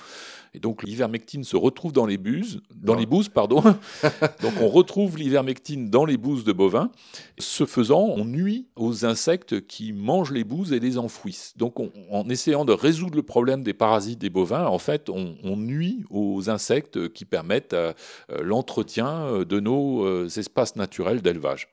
Et 0.53 0.59
donc 0.59 0.83
l'ivermectine 0.83 1.43
se 1.43 1.55
retrouve 1.55 1.93
dans 1.93 2.05
les 2.05 2.17
buses, 2.17 2.61
dans 2.75 2.95
les 2.95 3.05
bouses, 3.05 3.29
pardon. 3.29 3.61
donc 4.41 4.53
on 4.61 4.67
retrouve 4.67 5.17
l'ivermectine 5.17 5.89
dans 5.89 6.05
les 6.05 6.17
bouses 6.17 6.43
de 6.43 6.53
bovins. 6.53 6.91
Ce 7.37 7.65
faisant, 7.65 8.01
on 8.01 8.25
nuit 8.25 8.67
aux 8.75 9.05
insectes 9.05 9.65
qui 9.67 9.93
mangent 9.93 10.31
les 10.31 10.43
bouses 10.43 10.73
et 10.73 10.79
les 10.79 10.97
enfouissent. 10.97 11.53
Donc 11.57 11.75
en 11.79 12.29
essayant 12.29 12.65
de 12.65 12.73
résoudre 12.73 13.15
le 13.15 13.23
problème 13.23 13.63
des 13.63 13.70
parasites 13.73 14.19
des 14.19 14.29
bovins, 14.29 14.65
en 14.65 14.79
fait, 14.79 15.09
on, 15.09 15.57
nuit 15.57 16.03
aux 16.09 16.49
insectes 16.49 17.09
qui 17.09 17.25
permettent 17.25 17.73
euh, 17.73 17.93
euh, 18.31 18.41
l'entretien 18.41 19.25
euh, 19.25 19.45
de 19.45 19.59
nos 19.59 20.27
espaces 20.27 20.75
naturels 20.75 21.21
d'élevage. 21.21 21.69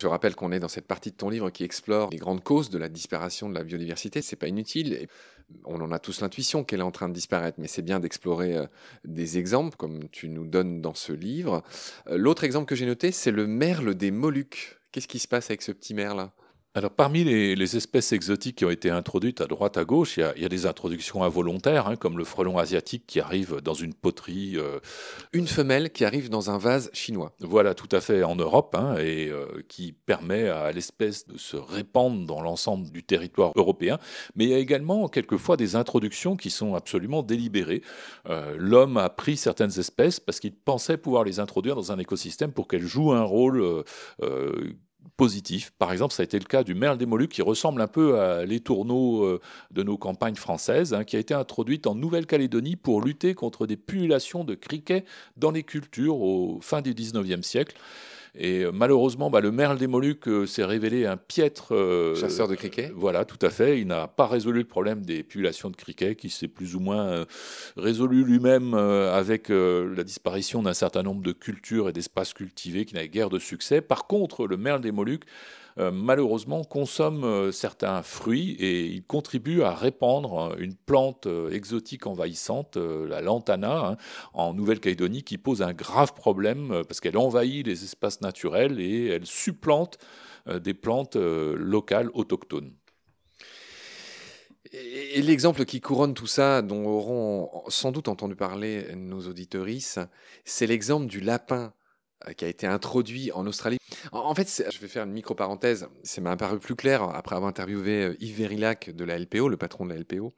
Je 0.00 0.06
rappelle 0.06 0.34
qu'on 0.34 0.52
est 0.52 0.60
dans 0.60 0.68
cette 0.68 0.86
partie 0.86 1.10
de 1.10 1.16
ton 1.16 1.30
livre 1.30 1.50
qui 1.50 1.64
explore 1.64 2.10
les 2.10 2.18
grandes 2.18 2.42
causes 2.42 2.68
de 2.68 2.78
la 2.78 2.88
disparition 2.88 3.48
de 3.48 3.54
la 3.54 3.64
biodiversité. 3.64 4.20
C'est 4.20 4.36
pas 4.36 4.48
inutile. 4.48 5.08
On 5.64 5.80
en 5.80 5.90
a 5.90 5.98
tous 5.98 6.20
l'intuition 6.20 6.64
qu'elle 6.64 6.80
est 6.80 6.84
en 6.84 6.90
train 6.90 7.08
de 7.08 7.14
disparaître, 7.14 7.58
mais 7.58 7.68
c'est 7.68 7.82
bien 7.82 8.00
d'explorer 8.00 8.56
des 9.04 9.38
exemples 9.38 9.76
comme 9.76 10.08
tu 10.10 10.28
nous 10.28 10.46
donnes 10.46 10.82
dans 10.82 10.94
ce 10.94 11.12
livre. 11.12 11.62
L'autre 12.10 12.44
exemple 12.44 12.66
que 12.66 12.74
j'ai 12.74 12.86
noté, 12.86 13.10
c'est 13.10 13.30
le 13.30 13.46
merle 13.46 13.94
des 13.94 14.10
Moluques. 14.10 14.78
Qu'est-ce 14.92 15.08
qui 15.08 15.18
se 15.18 15.28
passe 15.28 15.46
avec 15.46 15.62
ce 15.62 15.72
petit 15.72 15.94
merle 15.94 16.28
alors, 16.76 16.90
parmi 16.90 17.22
les, 17.22 17.76
espèces 17.76 18.10
exotiques 18.10 18.56
qui 18.56 18.64
ont 18.64 18.70
été 18.70 18.90
introduites 18.90 19.40
à 19.40 19.46
droite 19.46 19.76
à 19.76 19.84
gauche, 19.84 20.16
il 20.16 20.42
y 20.42 20.44
a, 20.44 20.48
des 20.48 20.66
introductions 20.66 21.22
involontaires, 21.22 21.86
hein, 21.86 21.94
comme 21.94 22.18
le 22.18 22.24
frelon 22.24 22.58
asiatique 22.58 23.04
qui 23.06 23.20
arrive 23.20 23.60
dans 23.60 23.74
une 23.74 23.94
poterie. 23.94 24.54
Euh, 24.56 24.80
une 25.32 25.46
femelle 25.46 25.92
qui 25.92 26.04
arrive 26.04 26.30
dans 26.30 26.50
un 26.50 26.58
vase 26.58 26.90
chinois. 26.92 27.32
Voilà, 27.38 27.74
tout 27.74 27.88
à 27.92 28.00
fait, 28.00 28.24
en 28.24 28.34
Europe, 28.34 28.74
hein, 28.74 28.96
et 28.98 29.28
euh, 29.28 29.46
qui 29.68 29.92
permet 29.92 30.48
à 30.48 30.72
l'espèce 30.72 31.28
de 31.28 31.38
se 31.38 31.56
répandre 31.56 32.26
dans 32.26 32.42
l'ensemble 32.42 32.90
du 32.90 33.04
territoire 33.04 33.52
européen. 33.54 34.00
Mais 34.34 34.42
il 34.42 34.50
y 34.50 34.54
a 34.54 34.58
également 34.58 35.06
quelquefois 35.06 35.56
des 35.56 35.76
introductions 35.76 36.36
qui 36.36 36.50
sont 36.50 36.74
absolument 36.74 37.22
délibérées. 37.22 37.82
Euh, 38.28 38.56
l'homme 38.58 38.96
a 38.96 39.10
pris 39.10 39.36
certaines 39.36 39.78
espèces 39.78 40.18
parce 40.18 40.40
qu'il 40.40 40.56
pensait 40.56 40.96
pouvoir 40.96 41.22
les 41.22 41.38
introduire 41.38 41.76
dans 41.76 41.92
un 41.92 42.00
écosystème 42.00 42.50
pour 42.50 42.66
qu'elles 42.66 42.82
jouent 42.82 43.12
un 43.12 43.22
rôle 43.22 43.84
positif. 45.16 45.72
Par 45.78 45.92
exemple, 45.92 46.14
ça 46.14 46.22
a 46.22 46.24
été 46.24 46.38
le 46.38 46.44
cas 46.44 46.64
du 46.64 46.74
merle 46.74 46.98
des 46.98 47.06
Moluques 47.06 47.32
qui 47.32 47.42
ressemble 47.42 47.80
un 47.80 47.86
peu 47.86 48.18
à 48.18 48.44
l'étourneau 48.44 49.24
euh, 49.24 49.40
de 49.70 49.82
nos 49.82 49.96
campagnes 49.96 50.34
françaises, 50.34 50.94
hein, 50.94 51.04
qui 51.04 51.16
a 51.16 51.18
été 51.18 51.34
introduite 51.34 51.86
en 51.86 51.94
Nouvelle-Calédonie 51.94 52.76
pour 52.76 53.00
lutter 53.02 53.34
contre 53.34 53.66
des 53.66 53.76
pullulations 53.76 54.44
de 54.44 54.54
criquets 54.54 55.04
dans 55.36 55.50
les 55.50 55.62
cultures 55.62 56.20
au 56.20 56.58
fin 56.60 56.82
du 56.82 56.94
19e 56.94 57.42
siècle. 57.42 57.76
Et 58.36 58.64
euh, 58.64 58.72
malheureusement, 58.72 59.30
bah, 59.30 59.40
le 59.40 59.52
merle 59.52 59.78
des 59.78 59.86
Moluques 59.86 60.26
euh, 60.26 60.46
s'est 60.46 60.64
révélé 60.64 61.06
un 61.06 61.16
piètre 61.16 61.72
euh, 61.72 62.16
chasseur 62.16 62.48
de 62.48 62.56
criquets. 62.56 62.90
Voilà, 62.94 63.24
tout 63.24 63.38
à 63.40 63.50
fait. 63.50 63.80
Il 63.80 63.86
n'a 63.86 64.08
pas 64.08 64.26
résolu 64.26 64.60
le 64.60 64.66
problème 64.66 65.02
des 65.02 65.22
populations 65.22 65.70
de 65.70 65.76
criquets, 65.76 66.16
qui 66.16 66.30
s'est 66.30 66.48
plus 66.48 66.74
ou 66.74 66.80
moins 66.80 67.24
résolu 67.76 68.24
lui-même 68.24 68.74
avec 68.74 69.48
la 69.48 70.04
disparition 70.04 70.62
d'un 70.62 70.74
certain 70.74 71.02
nombre 71.02 71.22
de 71.22 71.32
cultures 71.32 71.88
et 71.88 71.92
d'espaces 71.92 72.32
cultivés 72.32 72.84
qui 72.84 72.94
n'avaient 72.94 73.08
guère 73.08 73.30
de 73.30 73.38
succès. 73.38 73.80
Par 73.80 74.06
contre, 74.06 74.46
le 74.46 74.56
merle 74.56 74.80
des 74.80 74.92
Moluques 74.92 75.24
euh, 75.78 75.90
malheureusement 75.90 76.62
consomme 76.62 77.24
euh, 77.24 77.50
certains 77.50 78.02
fruits 78.02 78.52
et 78.60 78.86
il 78.86 79.02
contribue 79.02 79.62
à 79.62 79.74
répandre 79.74 80.52
euh, 80.52 80.56
une 80.58 80.74
plante 80.74 81.26
exotique 81.50 82.06
envahissante, 82.06 82.76
la 82.76 83.20
lantana, 83.20 83.88
hein, 83.88 83.96
en 84.34 84.54
Nouvelle-Calédonie, 84.54 85.24
qui 85.24 85.38
pose 85.38 85.62
un 85.62 85.72
grave 85.72 86.14
problème 86.14 86.82
parce 86.86 87.00
qu'elle 87.00 87.16
envahit 87.16 87.66
les 87.66 87.84
espaces 87.84 88.20
naturels 88.24 88.80
et 88.80 89.06
elle 89.08 89.26
supplante 89.26 89.98
des 90.46 90.74
plantes 90.74 91.16
locales 91.16 92.10
autochtones. 92.12 92.74
Et 94.72 95.22
l'exemple 95.22 95.64
qui 95.64 95.80
couronne 95.80 96.14
tout 96.14 96.26
ça, 96.26 96.60
dont 96.60 96.84
auront 96.86 97.62
sans 97.68 97.92
doute 97.92 98.08
entendu 98.08 98.34
parler 98.34 98.88
nos 98.96 99.20
auditorices, 99.28 99.98
c'est 100.44 100.66
l'exemple 100.66 101.06
du 101.06 101.20
lapin 101.20 101.72
qui 102.36 102.44
a 102.44 102.48
été 102.48 102.66
introduit 102.66 103.30
en 103.32 103.46
Australie. 103.46 103.78
En 104.12 104.34
fait, 104.34 104.64
je 104.70 104.78
vais 104.78 104.88
faire 104.88 105.04
une 105.04 105.12
micro-parenthèse, 105.12 105.88
ça 106.02 106.20
m'a 106.20 106.32
apparu 106.32 106.58
plus 106.58 106.74
clair 106.74 107.02
après 107.02 107.36
avoir 107.36 107.48
interviewé 107.48 108.04
euh, 108.04 108.16
Yves 108.20 108.38
Verillac 108.38 108.90
de 108.90 109.04
la 109.04 109.18
LPO, 109.18 109.48
le 109.48 109.56
patron 109.56 109.86
de 109.86 109.92
la 109.92 110.00
LPO. 110.00 110.32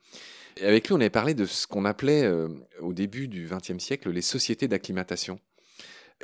Et 0.58 0.66
avec 0.66 0.88
lui, 0.88 0.94
on 0.94 1.00
avait 1.00 1.10
parlé 1.10 1.34
de 1.34 1.44
ce 1.44 1.66
qu'on 1.66 1.84
appelait 1.84 2.24
euh, 2.24 2.48
au 2.80 2.92
début 2.92 3.28
du 3.28 3.48
XXe 3.48 3.82
siècle 3.82 4.10
les 4.10 4.22
sociétés 4.22 4.68
d'acclimatation. 4.68 5.38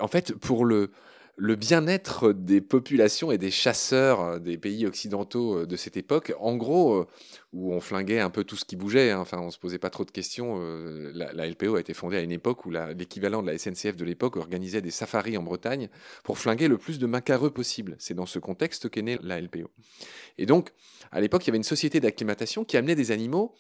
En 0.01 0.09
fait, 0.09 0.35
pour 0.35 0.65
le, 0.65 0.91
le 1.37 1.57
bien-être 1.57 2.33
des 2.33 2.61
populations 2.61 3.33
et 3.33 3.39
des 3.39 3.51
chasseurs 3.51 4.21
euh, 4.21 4.39
des 4.39 4.59
pays 4.59 4.87
occidentaux 4.87 5.61
euh, 5.61 5.67
de 5.67 5.77
cette 5.77 5.97
époque. 5.97 6.35
En 6.39 6.57
gros, 6.57 6.95
euh, 6.95 7.07
où 7.53 7.73
on 7.73 7.81
flinguait 7.81 8.21
un 8.21 8.31
peu 8.31 8.45
tout 8.45 8.57
ce 8.57 8.65
qui 8.65 8.77
bougeait, 8.77 9.11
hein. 9.11 9.21
enfin 9.21 9.39
on 9.39 9.51
se 9.51 9.59
posait 9.59 9.79
pas 9.79 9.91
trop 9.91 10.05
de 10.05 10.11
questions. 10.11 10.59
La, 11.15 11.47
LPO 11.47 11.77
a 11.77 11.81
été 11.81 11.95
fondée 11.95 12.17
à 12.17 12.21
une 12.21 12.33
époque 12.33 12.65
où 12.65 12.71
l'équivalent 12.71 13.43
de 13.43 13.51
la 13.51 13.59
SNCF 13.59 13.97
de 13.97 14.05
l'époque 14.05 14.37
organisait 14.37 14.81
des 14.81 14.91
safaris 14.91 15.37
en 15.37 15.43
Bretagne 15.43 15.89
pour 16.25 16.39
flinguer 16.39 16.69
le 16.69 16.79
plus 16.79 16.99
de 16.99 17.07
macareux 17.07 17.51
possible. 17.51 17.97
C'est 17.99 18.15
dans 18.15 18.25
ce 18.25 18.39
contexte 18.39 18.89
qu'est 18.89 19.03
née 19.03 19.19
la 19.23 19.41
LPO. 19.41 19.71
Et 20.39 20.47
donc, 20.47 20.73
à 21.11 21.21
l'époque, 21.21 21.45
il 21.45 21.49
y 21.49 21.51
avait 21.51 21.59
une 21.59 21.63
société 21.63 22.01
d'acclimatation 22.01 22.65
qui 22.65 22.79
amenait 22.79 22.95
des 22.95 23.11
animaux 23.11 23.55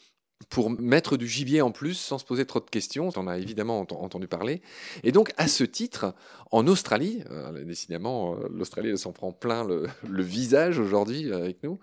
pour 0.48 0.70
mettre 0.70 1.16
du 1.16 1.28
gibier 1.28 1.62
en 1.62 1.70
plus 1.70 1.94
sans 1.94 2.18
se 2.18 2.24
poser 2.24 2.46
trop 2.46 2.60
de 2.60 2.70
questions. 2.70 3.08
On 3.14 3.20
en 3.20 3.28
a 3.28 3.38
évidemment 3.38 3.80
entendu 3.80 4.26
parler. 4.26 4.62
Et 5.02 5.12
donc, 5.12 5.32
à 5.36 5.48
ce 5.48 5.64
titre, 5.64 6.14
en 6.50 6.66
Australie, 6.66 7.22
euh, 7.30 7.64
décidément, 7.64 8.34
euh, 8.34 8.48
l'Australie 8.50 8.96
s'en 8.98 9.12
prend 9.12 9.32
plein 9.32 9.64
le, 10.08 10.22
visage 10.22 10.78
aujourd'hui 10.78 11.30
euh, 11.30 11.38
avec 11.38 11.62
nous, 11.62 11.78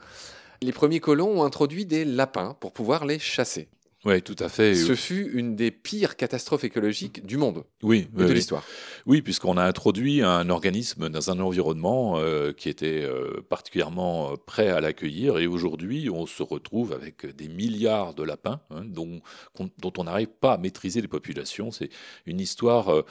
les 0.61 0.71
premiers 0.71 0.99
colons 0.99 1.39
ont 1.39 1.43
introduit 1.43 1.85
des 1.85 2.05
lapins 2.05 2.55
pour 2.59 2.73
pouvoir 2.73 3.05
les 3.05 3.19
chasser. 3.19 3.69
Oui, 4.05 4.21
tout 4.21 4.35
à 4.39 4.47
fait. 4.47 4.75
Ce 4.75 4.95
fut 4.95 5.29
une 5.33 5.57
des 5.57 5.71
pires 5.71 6.15
catastrophes 6.15 6.63
écologiques 6.63 7.25
du 7.25 7.35
monde 7.35 7.65
oui, 7.83 8.07
de 8.13 8.31
l'histoire. 8.31 8.63
Oui, 9.05 9.21
puisqu'on 9.21 9.57
a 9.57 9.63
introduit 9.63 10.21
un 10.21 10.49
organisme 10.49 11.09
dans 11.09 11.29
un 11.31 11.39
environnement 11.41 12.17
euh, 12.17 12.53
qui 12.53 12.69
était 12.69 13.03
euh, 13.03 13.41
particulièrement 13.49 14.31
euh, 14.31 14.35
prêt 14.37 14.69
à 14.69 14.79
l'accueillir. 14.79 15.37
Et 15.37 15.47
aujourd'hui, 15.47 16.09
on 16.09 16.25
se 16.25 16.41
retrouve 16.41 16.93
avec 16.93 17.35
des 17.35 17.49
milliards 17.49 18.13
de 18.13 18.23
lapins 18.23 18.61
hein, 18.69 18.83
dont, 18.85 19.19
dont, 19.57 19.91
on 19.97 20.03
n'arrive 20.05 20.29
pas 20.29 20.53
à 20.53 20.57
maîtriser 20.57 21.01
les 21.01 21.09
populations. 21.09 21.71
C'est 21.71 21.89
une 22.25 22.39
histoire 22.39 23.03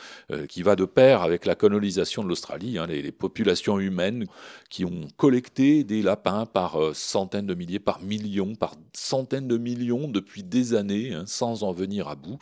qui 0.49 0.63
va 0.63 0.75
de 0.75 0.87
pair 0.87 1.21
avec 1.23 1.45
la 1.45 1.55
colonisation 1.55 2.23
de 2.23 2.29
l'Australie. 2.29 2.79
Hein, 2.79 2.87
les, 2.87 3.03
les, 3.03 3.13
populations 3.13 3.79
humaines 3.79 4.27
qui 4.71 4.85
ont 4.85 5.09
collecté 5.17 5.85
des 5.85 6.03
lapins 6.03 6.47
par 6.47 6.79
centaines 6.95 7.47
de 7.47 7.55
milliers, 7.55 7.79
par 7.79 8.01
millions, 8.01 8.55
par 8.55 8.75
centaines 8.95 9.49
de 9.49 9.59
millions 9.59 10.09
depuis 10.09 10.43
des 10.43 10.75
années 10.75 10.78
années 10.79 11.13
hein, 11.13 11.25
sans 11.27 11.63
en 11.63 11.73
venir 11.73 12.09
à 12.09 12.15
bout, 12.15 12.39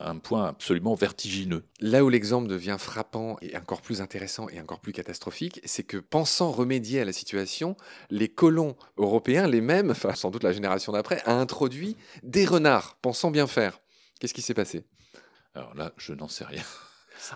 un 0.00 0.18
point 0.18 0.46
absolument 0.46 0.94
vertigineux. 0.94 1.64
Là 1.80 2.04
où 2.04 2.08
l'exemple 2.08 2.48
devient 2.48 2.76
frappant 2.78 3.36
et 3.42 3.56
encore 3.56 3.82
plus 3.82 4.00
intéressant 4.00 4.48
et 4.48 4.60
encore 4.60 4.80
plus 4.80 4.92
catastrophique, 4.92 5.60
c'est 5.64 5.82
que 5.82 5.96
pensant 5.96 6.52
remédier 6.52 7.00
à 7.00 7.04
la 7.04 7.12
situation, 7.12 7.76
les 8.10 8.28
colons 8.28 8.76
européens, 8.96 9.48
les 9.48 9.60
mêmes, 9.60 9.90
enfin 9.90 10.14
sans 10.14 10.30
doute 10.30 10.44
la 10.44 10.52
génération 10.52 10.92
d'après, 10.92 11.20
a 11.24 11.34
introduit 11.34 11.96
des 12.22 12.44
renards, 12.44 12.96
pensant 13.02 13.30
bien 13.30 13.46
faire. 13.46 13.80
Qu'est-ce 14.20 14.34
qui 14.34 14.42
s'est 14.42 14.54
passé? 14.54 14.84
Alors 15.54 15.74
là, 15.74 15.92
je 15.96 16.12
n'en 16.12 16.28
sais 16.28 16.44
rien. 16.44 16.62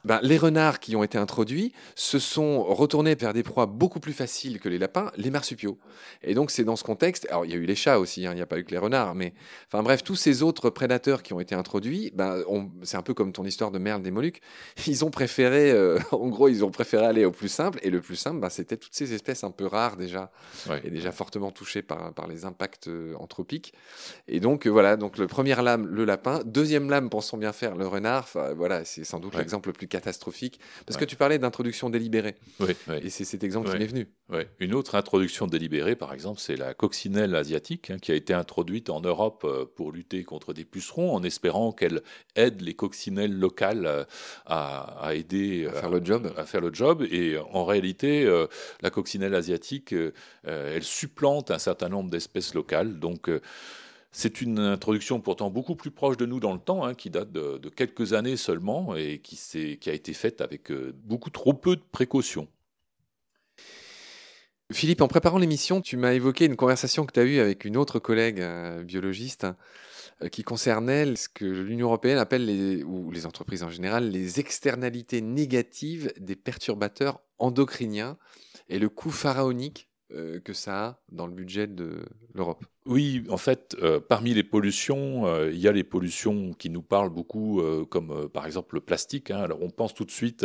Ben, 0.04 0.20
les 0.22 0.38
renards 0.38 0.80
qui 0.80 0.96
ont 0.96 1.02
été 1.02 1.18
introduits 1.18 1.72
se 1.94 2.18
sont 2.18 2.62
retournés 2.62 3.14
vers 3.14 3.32
des 3.32 3.42
proies 3.42 3.66
beaucoup 3.66 4.00
plus 4.00 4.12
faciles 4.12 4.60
que 4.60 4.68
les 4.68 4.78
lapins, 4.78 5.10
les 5.16 5.30
marsupiaux. 5.30 5.78
Et 6.22 6.34
donc 6.34 6.50
c'est 6.50 6.64
dans 6.64 6.76
ce 6.76 6.84
contexte, 6.84 7.26
alors 7.30 7.44
il 7.44 7.50
y 7.50 7.54
a 7.54 7.56
eu 7.56 7.64
les 7.64 7.74
chats 7.74 7.98
aussi, 7.98 8.26
hein, 8.26 8.32
il 8.32 8.36
n'y 8.36 8.42
a 8.42 8.46
pas 8.46 8.58
eu 8.58 8.64
que 8.64 8.70
les 8.70 8.78
renards, 8.78 9.14
mais 9.14 9.34
enfin 9.68 9.82
bref, 9.82 10.02
tous 10.02 10.16
ces 10.16 10.42
autres 10.42 10.70
prédateurs 10.70 11.22
qui 11.22 11.32
ont 11.32 11.40
été 11.40 11.54
introduits, 11.54 12.12
ben, 12.14 12.42
c'est 12.82 12.96
un 12.96 13.02
peu 13.02 13.14
comme 13.14 13.32
ton 13.32 13.44
histoire 13.44 13.70
de 13.70 13.78
merle 13.78 14.02
des 14.02 14.10
Moluques, 14.10 14.40
ils 14.86 15.04
ont 15.04 15.10
préféré, 15.10 15.70
euh, 15.70 15.98
en 16.12 16.28
gros, 16.28 16.48
ils 16.48 16.64
ont 16.64 16.70
préféré 16.70 17.06
aller 17.06 17.24
au 17.24 17.32
plus 17.32 17.48
simple, 17.48 17.78
et 17.82 17.90
le 17.90 18.00
plus 18.00 18.16
simple, 18.16 18.40
ben, 18.40 18.48
c'était 18.48 18.76
toutes 18.76 18.94
ces 18.94 19.12
espèces 19.14 19.44
un 19.44 19.50
peu 19.50 19.66
rares 19.66 19.96
déjà, 19.96 20.30
et 20.84 20.90
déjà 20.90 21.12
fortement 21.12 21.50
touchées 21.50 21.82
par, 21.82 22.12
par 22.12 22.26
les 22.26 22.44
impacts 22.44 22.88
euh, 22.88 23.14
anthropiques. 23.18 23.74
Et 24.28 24.40
donc 24.40 24.66
euh, 24.66 24.70
voilà, 24.70 24.96
donc 24.96 25.18
le 25.18 25.26
premier 25.26 25.60
lame, 25.62 25.86
le 25.86 26.04
lapin, 26.04 26.40
deuxième 26.44 26.90
lame, 26.90 27.10
pensons 27.10 27.36
bien 27.36 27.52
faire, 27.52 27.76
le 27.76 27.86
renard, 27.86 28.28
voilà, 28.56 28.84
c'est 28.84 29.04
sans 29.04 29.18
doute 29.18 29.36
l'exemple 29.36 29.71
plus 29.72 29.88
catastrophique. 29.88 30.60
Parce 30.86 30.98
que 30.98 31.04
tu 31.04 31.16
parlais 31.16 31.38
d'introduction 31.38 31.90
délibérée. 31.90 32.34
Oui, 32.60 32.74
Et 33.02 33.10
c'est 33.10 33.24
cet 33.24 33.44
exemple 33.44 33.70
qui 33.70 33.78
m'est 33.78 33.86
venu. 33.86 34.08
Une 34.60 34.74
autre 34.74 34.94
introduction 34.94 35.46
délibérée, 35.46 35.96
par 35.96 36.14
exemple, 36.14 36.40
c'est 36.40 36.56
la 36.56 36.74
coccinelle 36.74 37.34
asiatique, 37.34 37.90
hein, 37.90 37.98
qui 38.00 38.12
a 38.12 38.14
été 38.14 38.32
introduite 38.32 38.88
en 38.88 39.00
Europe 39.00 39.44
euh, 39.44 39.66
pour 39.66 39.92
lutter 39.92 40.24
contre 40.24 40.52
des 40.54 40.64
pucerons, 40.64 41.14
en 41.14 41.22
espérant 41.22 41.72
qu'elle 41.72 42.02
aide 42.36 42.62
les 42.62 42.74
coccinelles 42.74 43.38
locales 43.38 43.86
euh, 43.86 44.04
à, 44.46 45.10
aider 45.14 45.66
à 45.66 45.72
faire 45.72 45.90
le 45.90 46.04
job. 46.04 46.32
À 46.36 46.44
faire 46.44 46.60
le 46.60 46.72
job. 46.72 47.06
Et 47.10 47.36
en 47.52 47.64
réalité, 47.64 48.24
euh, 48.24 48.46
la 48.80 48.90
coccinelle 48.90 49.34
asiatique, 49.34 49.94
elle 50.44 50.82
supplante 50.82 51.50
un 51.50 51.58
certain 51.58 51.88
nombre 51.88 52.10
d'espèces 52.10 52.54
locales. 52.54 52.98
Donc, 52.98 53.28
c'est 54.12 54.42
une 54.42 54.58
introduction 54.58 55.20
pourtant 55.20 55.50
beaucoup 55.50 55.74
plus 55.74 55.90
proche 55.90 56.18
de 56.18 56.26
nous 56.26 56.38
dans 56.38 56.52
le 56.52 56.58
temps, 56.58 56.84
hein, 56.84 56.94
qui 56.94 57.08
date 57.08 57.32
de, 57.32 57.68
quelques 57.70 58.12
années 58.12 58.36
seulement 58.36 58.94
et 58.94 59.20
qui, 59.20 59.78
a 59.86 59.92
été 59.92 60.12
faite 60.12 60.42
avec 60.42 60.70
euh, 60.70 60.92
beaucoup 61.04 61.30
trop 61.30 61.54
peu 61.54 61.76
de 61.76 61.82
précautions. 61.90 62.46
Philippe, 64.70 65.00
en 65.00 65.08
préparant 65.08 65.38
l'émission, 65.38 65.80
tu 65.80 65.96
m'as 65.96 66.12
évoqué 66.12 66.44
une 66.44 66.56
conversation 66.56 67.04
que 67.04 67.12
tu 67.12 67.20
as 67.20 67.24
eue 67.24 67.40
avec 67.40 67.64
une 67.64 67.76
autre 67.76 67.98
collègue 67.98 68.40
euh, 68.40 68.82
biologiste 68.84 69.46
euh, 70.22 70.28
qui 70.28 70.42
concernait 70.42 71.16
ce 71.16 71.28
que 71.30 71.46
l'Union 71.46 71.86
européenne 71.86 72.18
appelle, 72.18 72.84
ou 72.84 73.10
les 73.10 73.24
entreprises 73.24 73.62
en 73.62 73.70
général, 73.70 74.10
les 74.10 74.40
externalités 74.40 75.22
négatives 75.22 76.12
des 76.18 76.36
perturbateurs 76.36 77.20
endocriniens 77.38 78.18
et 78.68 78.78
le 78.78 78.90
coût 78.90 79.10
pharaonique 79.10 79.88
que 80.44 80.52
ça 80.52 80.84
a 80.84 81.00
dans 81.10 81.26
le 81.26 81.32
budget 81.32 81.66
de 81.66 82.04
l'Europe. 82.34 82.66
Oui, 82.84 83.22
en 83.30 83.36
fait, 83.36 83.76
euh, 83.80 84.00
parmi 84.00 84.34
les 84.34 84.42
pollutions, 84.42 85.24
euh, 85.26 85.52
il 85.52 85.58
y 85.60 85.68
a 85.68 85.72
les 85.72 85.84
pollutions 85.84 86.52
qui 86.52 86.68
nous 86.68 86.82
parlent 86.82 87.10
beaucoup, 87.10 87.60
euh, 87.60 87.84
comme 87.84 88.28
par 88.28 88.44
exemple 88.44 88.74
le 88.74 88.80
plastique. 88.80 89.30
Hein. 89.30 89.38
Alors 89.38 89.62
on 89.62 89.70
pense 89.70 89.94
tout 89.94 90.04
de 90.04 90.10
suite 90.10 90.44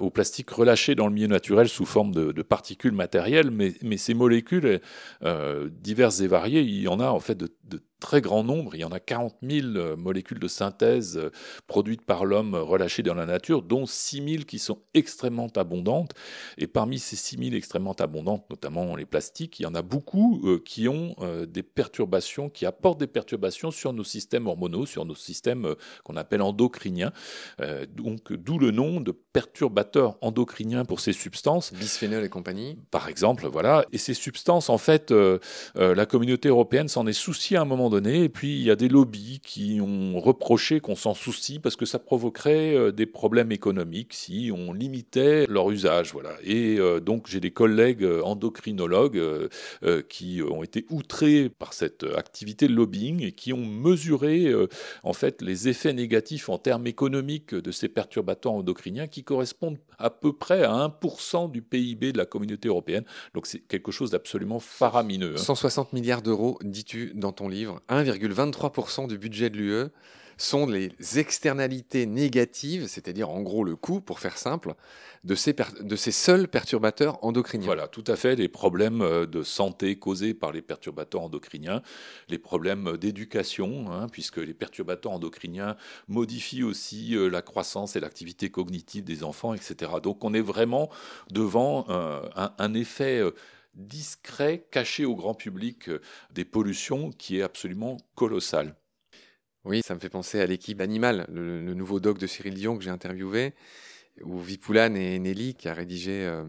au 0.00 0.10
plastique 0.10 0.50
relâché 0.50 0.94
dans 0.94 1.08
le 1.08 1.12
milieu 1.12 1.26
naturel 1.26 1.68
sous 1.68 1.84
forme 1.84 2.12
de, 2.12 2.42
particules 2.42 2.92
matérielles, 2.92 3.50
mais, 3.50 3.72
ces 3.96 4.14
molécules 4.14 4.80
diverses 5.70 6.20
et 6.20 6.28
variées, 6.28 6.60
il 6.60 6.82
y 6.82 6.88
en 6.88 7.00
a 7.00 7.08
en 7.08 7.18
fait 7.18 7.36
de, 7.36 7.48
très 8.00 8.20
grand 8.20 8.44
nombre. 8.44 8.76
Il 8.76 8.80
y 8.80 8.84
en 8.84 8.92
a 8.92 9.00
40 9.00 9.34
000 9.42 9.96
molécules 9.96 10.38
de 10.38 10.46
synthèse 10.46 11.20
produites 11.66 12.02
par 12.02 12.24
l'homme 12.24 12.54
relâchées 12.54 13.02
dans 13.02 13.14
la 13.14 13.26
nature, 13.26 13.62
dont 13.62 13.86
6 13.86 14.16
000 14.16 14.44
qui 14.44 14.60
sont 14.60 14.78
extrêmement 14.94 15.48
abondantes. 15.56 16.12
Et 16.58 16.68
parmi 16.68 17.00
ces 17.00 17.16
6 17.16 17.38
000 17.38 17.56
extrêmement 17.56 17.94
abondantes, 17.94 18.48
notamment 18.50 18.94
les 18.94 19.06
plastiques, 19.06 19.58
il 19.58 19.64
y 19.64 19.66
en 19.66 19.74
a 19.74 19.82
beaucoup 19.82 20.60
qui 20.64 20.86
ont 20.86 21.16
des 21.52 21.62
perturbations, 21.62 22.48
qui 22.48 22.66
apportent 22.66 23.00
des 23.00 23.06
perturbations 23.06 23.70
sur 23.70 23.92
nos 23.92 24.04
systèmes 24.04 24.46
hormonaux, 24.46 24.86
sur 24.86 25.04
nos 25.04 25.14
systèmes 25.14 25.64
euh, 25.64 25.74
qu'on 26.04 26.16
appelle 26.16 26.42
endocriniens. 26.42 27.12
Euh, 27.60 27.86
donc, 27.92 28.32
d'où 28.32 28.58
le 28.58 28.70
nom 28.70 29.00
de 29.00 29.12
perturbateurs 29.12 30.16
endocriniens 30.20 30.84
pour 30.84 31.00
ces 31.00 31.12
substances. 31.12 31.72
Bisphénol 31.72 32.24
et 32.24 32.28
compagnie. 32.28 32.78
Par 32.90 33.08
exemple, 33.08 33.46
voilà. 33.46 33.84
Et 33.92 33.98
ces 33.98 34.14
substances, 34.14 34.68
en 34.68 34.78
fait, 34.78 35.10
euh, 35.10 35.38
la 35.76 36.06
communauté 36.06 36.48
européenne 36.48 36.88
s'en 36.88 37.06
est 37.06 37.12
souciée 37.12 37.56
à 37.56 37.62
un 37.62 37.64
moment 37.64 37.90
donné. 37.90 38.24
Et 38.24 38.28
puis, 38.28 38.56
il 38.56 38.62
y 38.62 38.70
a 38.70 38.76
des 38.76 38.88
lobbies 38.88 39.40
qui 39.42 39.80
ont 39.80 40.18
reproché 40.18 40.80
qu'on 40.80 40.96
s'en 40.96 41.14
soucie 41.14 41.58
parce 41.58 41.76
que 41.76 41.86
ça 41.86 41.98
provoquerait 41.98 42.92
des 42.92 43.06
problèmes 43.06 43.52
économiques 43.52 44.14
si 44.14 44.50
on 44.54 44.72
limitait 44.72 45.46
leur 45.48 45.70
usage. 45.70 46.12
Voilà. 46.12 46.30
Et 46.42 46.78
donc, 47.00 47.26
j'ai 47.28 47.40
des 47.40 47.50
collègues 47.50 48.06
endocrinologues 48.24 49.48
qui 50.08 50.42
ont 50.42 50.62
été 50.62 50.86
outrés 50.90 51.37
par 51.48 51.72
cette 51.72 52.04
activité 52.16 52.66
de 52.66 52.72
lobbying 52.72 53.22
et 53.22 53.32
qui 53.32 53.52
ont 53.52 53.64
mesuré 53.64 54.46
euh, 54.46 54.68
en 55.02 55.12
fait 55.12 55.42
les 55.42 55.68
effets 55.68 55.92
négatifs 55.92 56.48
en 56.48 56.58
termes 56.58 56.86
économiques 56.86 57.54
de 57.54 57.70
ces 57.70 57.88
perturbateurs 57.88 58.52
endocriniens 58.52 59.06
qui 59.06 59.24
correspondent 59.24 59.78
à 59.98 60.10
peu 60.10 60.32
près 60.32 60.64
à 60.64 60.72
1% 61.02 61.50
du 61.50 61.62
PIB 61.62 62.12
de 62.12 62.18
la 62.18 62.26
communauté 62.26 62.68
européenne. 62.68 63.04
Donc 63.34 63.46
c'est 63.46 63.60
quelque 63.60 63.92
chose 63.92 64.10
d'absolument 64.10 64.60
faramineux. 64.60 65.36
160 65.36 65.86
hein. 65.86 65.90
milliards 65.92 66.22
d'euros, 66.22 66.58
dis-tu 66.62 67.12
dans 67.14 67.32
ton 67.32 67.48
livre, 67.48 67.80
1,23% 67.88 69.08
du 69.08 69.18
budget 69.18 69.50
de 69.50 69.56
l'UE 69.56 69.88
sont 70.38 70.66
les 70.66 70.92
externalités 71.16 72.06
négatives, 72.06 72.86
c'est-à-dire 72.86 73.28
en 73.28 73.42
gros 73.42 73.64
le 73.64 73.76
coût, 73.76 74.00
pour 74.00 74.20
faire 74.20 74.38
simple, 74.38 74.74
de 75.24 75.34
ces, 75.34 75.54
de 75.80 75.96
ces 75.96 76.12
seuls 76.12 76.48
perturbateurs 76.48 77.22
endocriniens. 77.24 77.66
Voilà, 77.66 77.88
tout 77.88 78.04
à 78.06 78.16
fait, 78.16 78.36
les 78.36 78.48
problèmes 78.48 79.02
euh, 79.02 79.26
de 79.26 79.42
santé 79.42 79.98
causés 79.98 80.34
par 80.34 80.52
les 80.52 80.62
perturbateurs 80.62 81.22
endocriniens, 81.22 81.82
les 82.28 82.38
problèmes 82.38 82.96
d'éducation, 82.96 83.90
hein, 83.90 84.06
puisque 84.10 84.38
les 84.38 84.54
perturbateurs 84.54 85.12
endocriniens 85.12 85.76
modifient 86.06 86.62
aussi 86.62 87.16
euh, 87.16 87.28
la 87.28 87.42
croissance 87.42 87.96
et 87.96 88.00
l'activité 88.00 88.48
cognitive 88.48 89.04
des 89.04 89.24
enfants, 89.24 89.54
etc. 89.54 89.92
Donc 90.02 90.24
on 90.24 90.32
est 90.34 90.40
vraiment 90.40 90.88
devant 91.30 91.86
euh, 91.88 92.22
un, 92.36 92.74
effet 92.74 93.22
discret, 93.74 94.66
caché 94.70 95.04
au 95.04 95.16
grand 95.16 95.34
public 95.34 95.90
des 96.30 96.44
pollutions 96.44 97.10
qui 97.10 97.38
est 97.38 97.42
absolument 97.42 97.96
colossal. 98.14 98.76
Oui, 99.64 99.82
ça 99.84 99.94
me 99.94 100.00
fait 100.00 100.08
penser 100.08 100.40
à 100.40 100.46
l'équipe 100.46 100.80
Animal, 100.80 101.26
le, 101.32 101.74
nouveau 101.74 102.00
doc 102.00 102.18
de 102.18 102.26
Cyril 102.26 102.54
Dion 102.54 102.76
que 102.76 102.84
j'ai 102.84 102.90
interviewé, 102.90 103.54
où 104.22 104.38
Vipoulane 104.38 104.96
et 104.96 105.18
Nelly, 105.18 105.54
qui 105.54 105.68
a 105.68 105.74
rédigé 105.74 106.24
euh, 106.24 106.44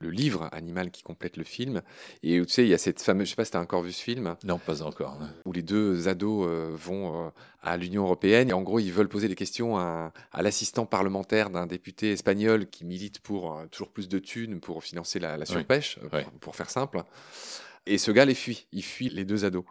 le 0.00 0.10
livre 0.10 0.48
animal 0.52 0.90
qui 0.90 1.02
complète 1.02 1.36
le 1.36 1.44
film. 1.44 1.82
Et 2.22 2.40
tu 2.40 2.48
sais, 2.48 2.64
il 2.64 2.68
y 2.68 2.74
a 2.74 2.78
cette 2.78 3.00
fameuse, 3.00 3.26
je 3.26 3.30
sais 3.30 3.36
pas 3.36 3.44
si 3.44 3.52
tu 3.52 3.56
as 3.56 3.60
encore 3.60 3.82
vu 3.82 3.92
ce 3.92 4.02
film. 4.02 4.36
Non, 4.44 4.58
pas 4.58 4.82
encore. 4.82 5.18
Où 5.44 5.52
les 5.52 5.62
deux 5.62 6.08
ados 6.08 6.46
euh, 6.48 6.70
vont 6.74 7.26
euh, 7.26 7.30
à 7.62 7.76
l'Union 7.76 8.04
européenne 8.04 8.50
et 8.50 8.52
en 8.52 8.62
gros, 8.62 8.80
ils 8.80 8.92
veulent 8.92 9.08
poser 9.08 9.28
des 9.28 9.34
questions 9.34 9.78
à, 9.78 10.12
l'assistant 10.38 10.86
parlementaire 10.86 11.50
d'un 11.50 11.66
député 11.66 12.12
espagnol 12.12 12.68
qui 12.68 12.84
milite 12.84 13.20
pour 13.20 13.60
toujours 13.70 13.90
plus 13.90 14.08
de 14.08 14.18
thunes 14.18 14.60
pour 14.60 14.82
financer 14.84 15.18
la, 15.18 15.44
surpêche, 15.44 15.98
pour, 16.40 16.56
faire 16.56 16.70
simple. 16.70 17.02
Et 17.86 17.98
ce 17.98 18.10
gars 18.10 18.24
les 18.24 18.34
fuit, 18.34 18.66
il 18.72 18.84
fuit 18.84 19.08
les 19.08 19.24
deux 19.24 19.44
ados. 19.44 19.64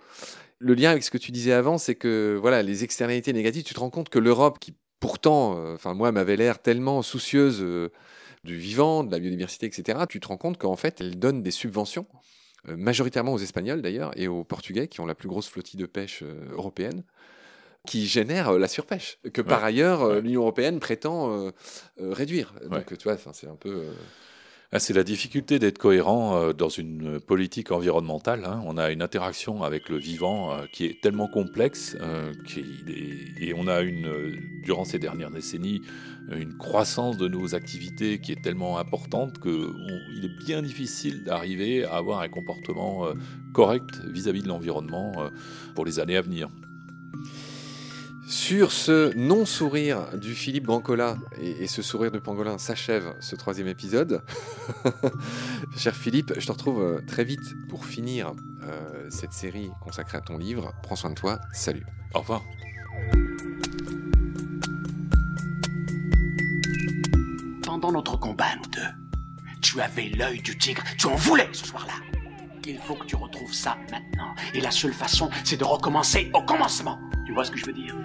Le 0.59 0.73
lien 0.73 0.91
avec 0.91 1.03
ce 1.03 1.11
que 1.11 1.17
tu 1.17 1.31
disais 1.31 1.51
avant, 1.51 1.77
c'est 1.77 1.95
que 1.95 2.37
voilà, 2.41 2.63
les 2.63 2.83
externalités 2.83 3.33
négatives, 3.33 3.63
tu 3.63 3.73
te 3.73 3.79
rends 3.79 3.89
compte 3.89 4.09
que 4.09 4.19
l'Europe, 4.19 4.57
qui 4.59 4.73
pourtant, 4.99 5.73
enfin 5.73 5.93
moi, 5.93 6.11
m'avait 6.11 6.35
l'air 6.35 6.59
tellement 6.59 7.03
soucieuse 7.03 7.63
du 8.43 8.55
vivant, 8.55 9.03
de 9.03 9.11
la 9.11 9.19
biodiversité, 9.19 9.67
etc., 9.67 9.99
tu 10.09 10.19
te 10.19 10.27
rends 10.27 10.37
compte 10.37 10.57
qu'en 10.57 10.75
fait, 10.75 11.01
elle 11.01 11.19
donne 11.19 11.43
des 11.43 11.51
subventions, 11.51 12.07
euh, 12.69 12.75
majoritairement 12.77 13.33
aux 13.33 13.37
Espagnols 13.37 13.81
d'ailleurs, 13.81 14.11
et 14.15 14.27
aux 14.27 14.43
Portugais, 14.43 14.87
qui 14.87 15.01
ont 15.01 15.05
la 15.05 15.15
plus 15.15 15.29
grosse 15.29 15.47
flottille 15.47 15.79
de 15.79 15.85
pêche 15.85 16.23
euh, 16.23 16.49
européenne, 16.51 17.03
qui 17.85 18.07
génèrent 18.07 18.49
euh, 18.49 18.59
la 18.59 18.67
surpêche, 18.67 19.19
que 19.33 19.41
par 19.41 19.63
ailleurs 19.63 20.21
l'Union 20.21 20.41
européenne 20.41 20.79
prétend 20.79 21.51
réduire. 21.97 22.53
Donc, 22.69 22.97
tu 22.97 23.03
vois, 23.03 23.17
c'est 23.33 23.47
un 23.47 23.55
peu... 23.55 23.85
Ah, 24.73 24.79
c'est 24.79 24.93
la 24.93 25.05
difficulté 25.05 25.59
d'être 25.59 25.77
cohérent 25.77 26.35
euh, 26.35 26.51
dans 26.51 26.67
une 26.67 27.21
politique 27.21 27.71
environnementale. 27.71 28.43
Hein. 28.43 28.61
On 28.65 28.77
a 28.77 28.91
une 28.91 29.01
interaction 29.01 29.63
avec 29.63 29.87
le 29.87 29.95
vivant 29.95 30.51
euh, 30.51 30.65
qui 30.73 30.83
est 30.83 31.01
tellement 31.01 31.29
complexe 31.29 31.95
euh, 32.01 32.33
et 33.39 33.53
on 33.55 33.69
a 33.69 33.79
une, 33.79 34.35
durant 34.63 34.83
ces 34.83 34.99
dernières 34.99 35.31
décennies 35.31 35.81
une 36.29 36.57
croissance 36.57 37.15
de 37.15 37.29
nos 37.29 37.55
activités 37.55 38.19
qui 38.19 38.33
est 38.33 38.41
tellement 38.41 38.77
importante 38.77 39.39
qu'il 39.39 40.25
est 40.25 40.45
bien 40.45 40.61
difficile 40.61 41.23
d'arriver 41.23 41.85
à 41.85 41.93
avoir 41.93 42.19
un 42.19 42.27
comportement 42.27 43.07
correct 43.53 44.01
vis-à-vis 44.05 44.41
de 44.41 44.49
l'environnement 44.49 45.13
pour 45.73 45.85
les 45.85 46.01
années 46.01 46.17
à 46.17 46.21
venir. 46.21 46.49
Sur 48.27 48.73
ce 48.73 49.15
non-sourire 49.15 50.17
du 50.17 50.35
Philippe 50.35 50.65
Brancola 50.65 51.15
et, 51.39 51.65
ce 51.65 51.81
sourire 51.81 52.11
de 52.11 52.19
Pangolin 52.19 52.57
s'achève 52.57 53.15
ce 53.21 53.37
troisième 53.37 53.69
épisode. 53.69 54.21
Cher 55.77 55.95
Philippe, 55.95 56.33
je 56.37 56.45
te 56.45 56.51
retrouve 56.51 56.81
euh, 56.81 56.99
très 57.07 57.23
vite 57.23 57.55
pour 57.69 57.85
finir 57.85 58.33
euh, 58.63 59.07
cette 59.09 59.31
série 59.31 59.71
consacrée 59.81 60.17
à 60.17 60.21
ton 60.21 60.37
livre. 60.37 60.73
Prends 60.83 60.97
soin 60.97 61.11
de 61.11 61.15
toi, 61.15 61.39
salut. 61.53 61.85
Au 62.13 62.19
revoir. 62.19 62.43
Pendant 67.63 67.93
notre 67.93 68.19
combat, 68.19 68.57
nous 68.57 68.69
deux, 68.71 69.51
tu 69.61 69.79
avais 69.79 70.09
l'œil 70.09 70.41
du 70.41 70.57
tigre, 70.57 70.83
tu 70.97 71.07
en 71.07 71.15
voulais 71.15 71.47
ce 71.53 71.65
soir-là. 71.67 72.16
Il 72.69 72.77
faut 72.79 72.95
que 72.95 73.05
tu 73.05 73.15
retrouves 73.15 73.53
ça 73.53 73.77
maintenant. 73.89 74.35
Et 74.53 74.59
la 74.59 74.71
seule 74.71 74.91
façon, 74.91 75.29
c'est 75.45 75.55
de 75.55 75.63
recommencer 75.63 76.29
au 76.33 76.41
commencement. 76.41 76.99
Tu 77.25 77.33
vois 77.33 77.45
ce 77.45 77.51
que 77.51 77.57
je 77.57 77.65
veux 77.65 77.71
dire? 77.71 77.95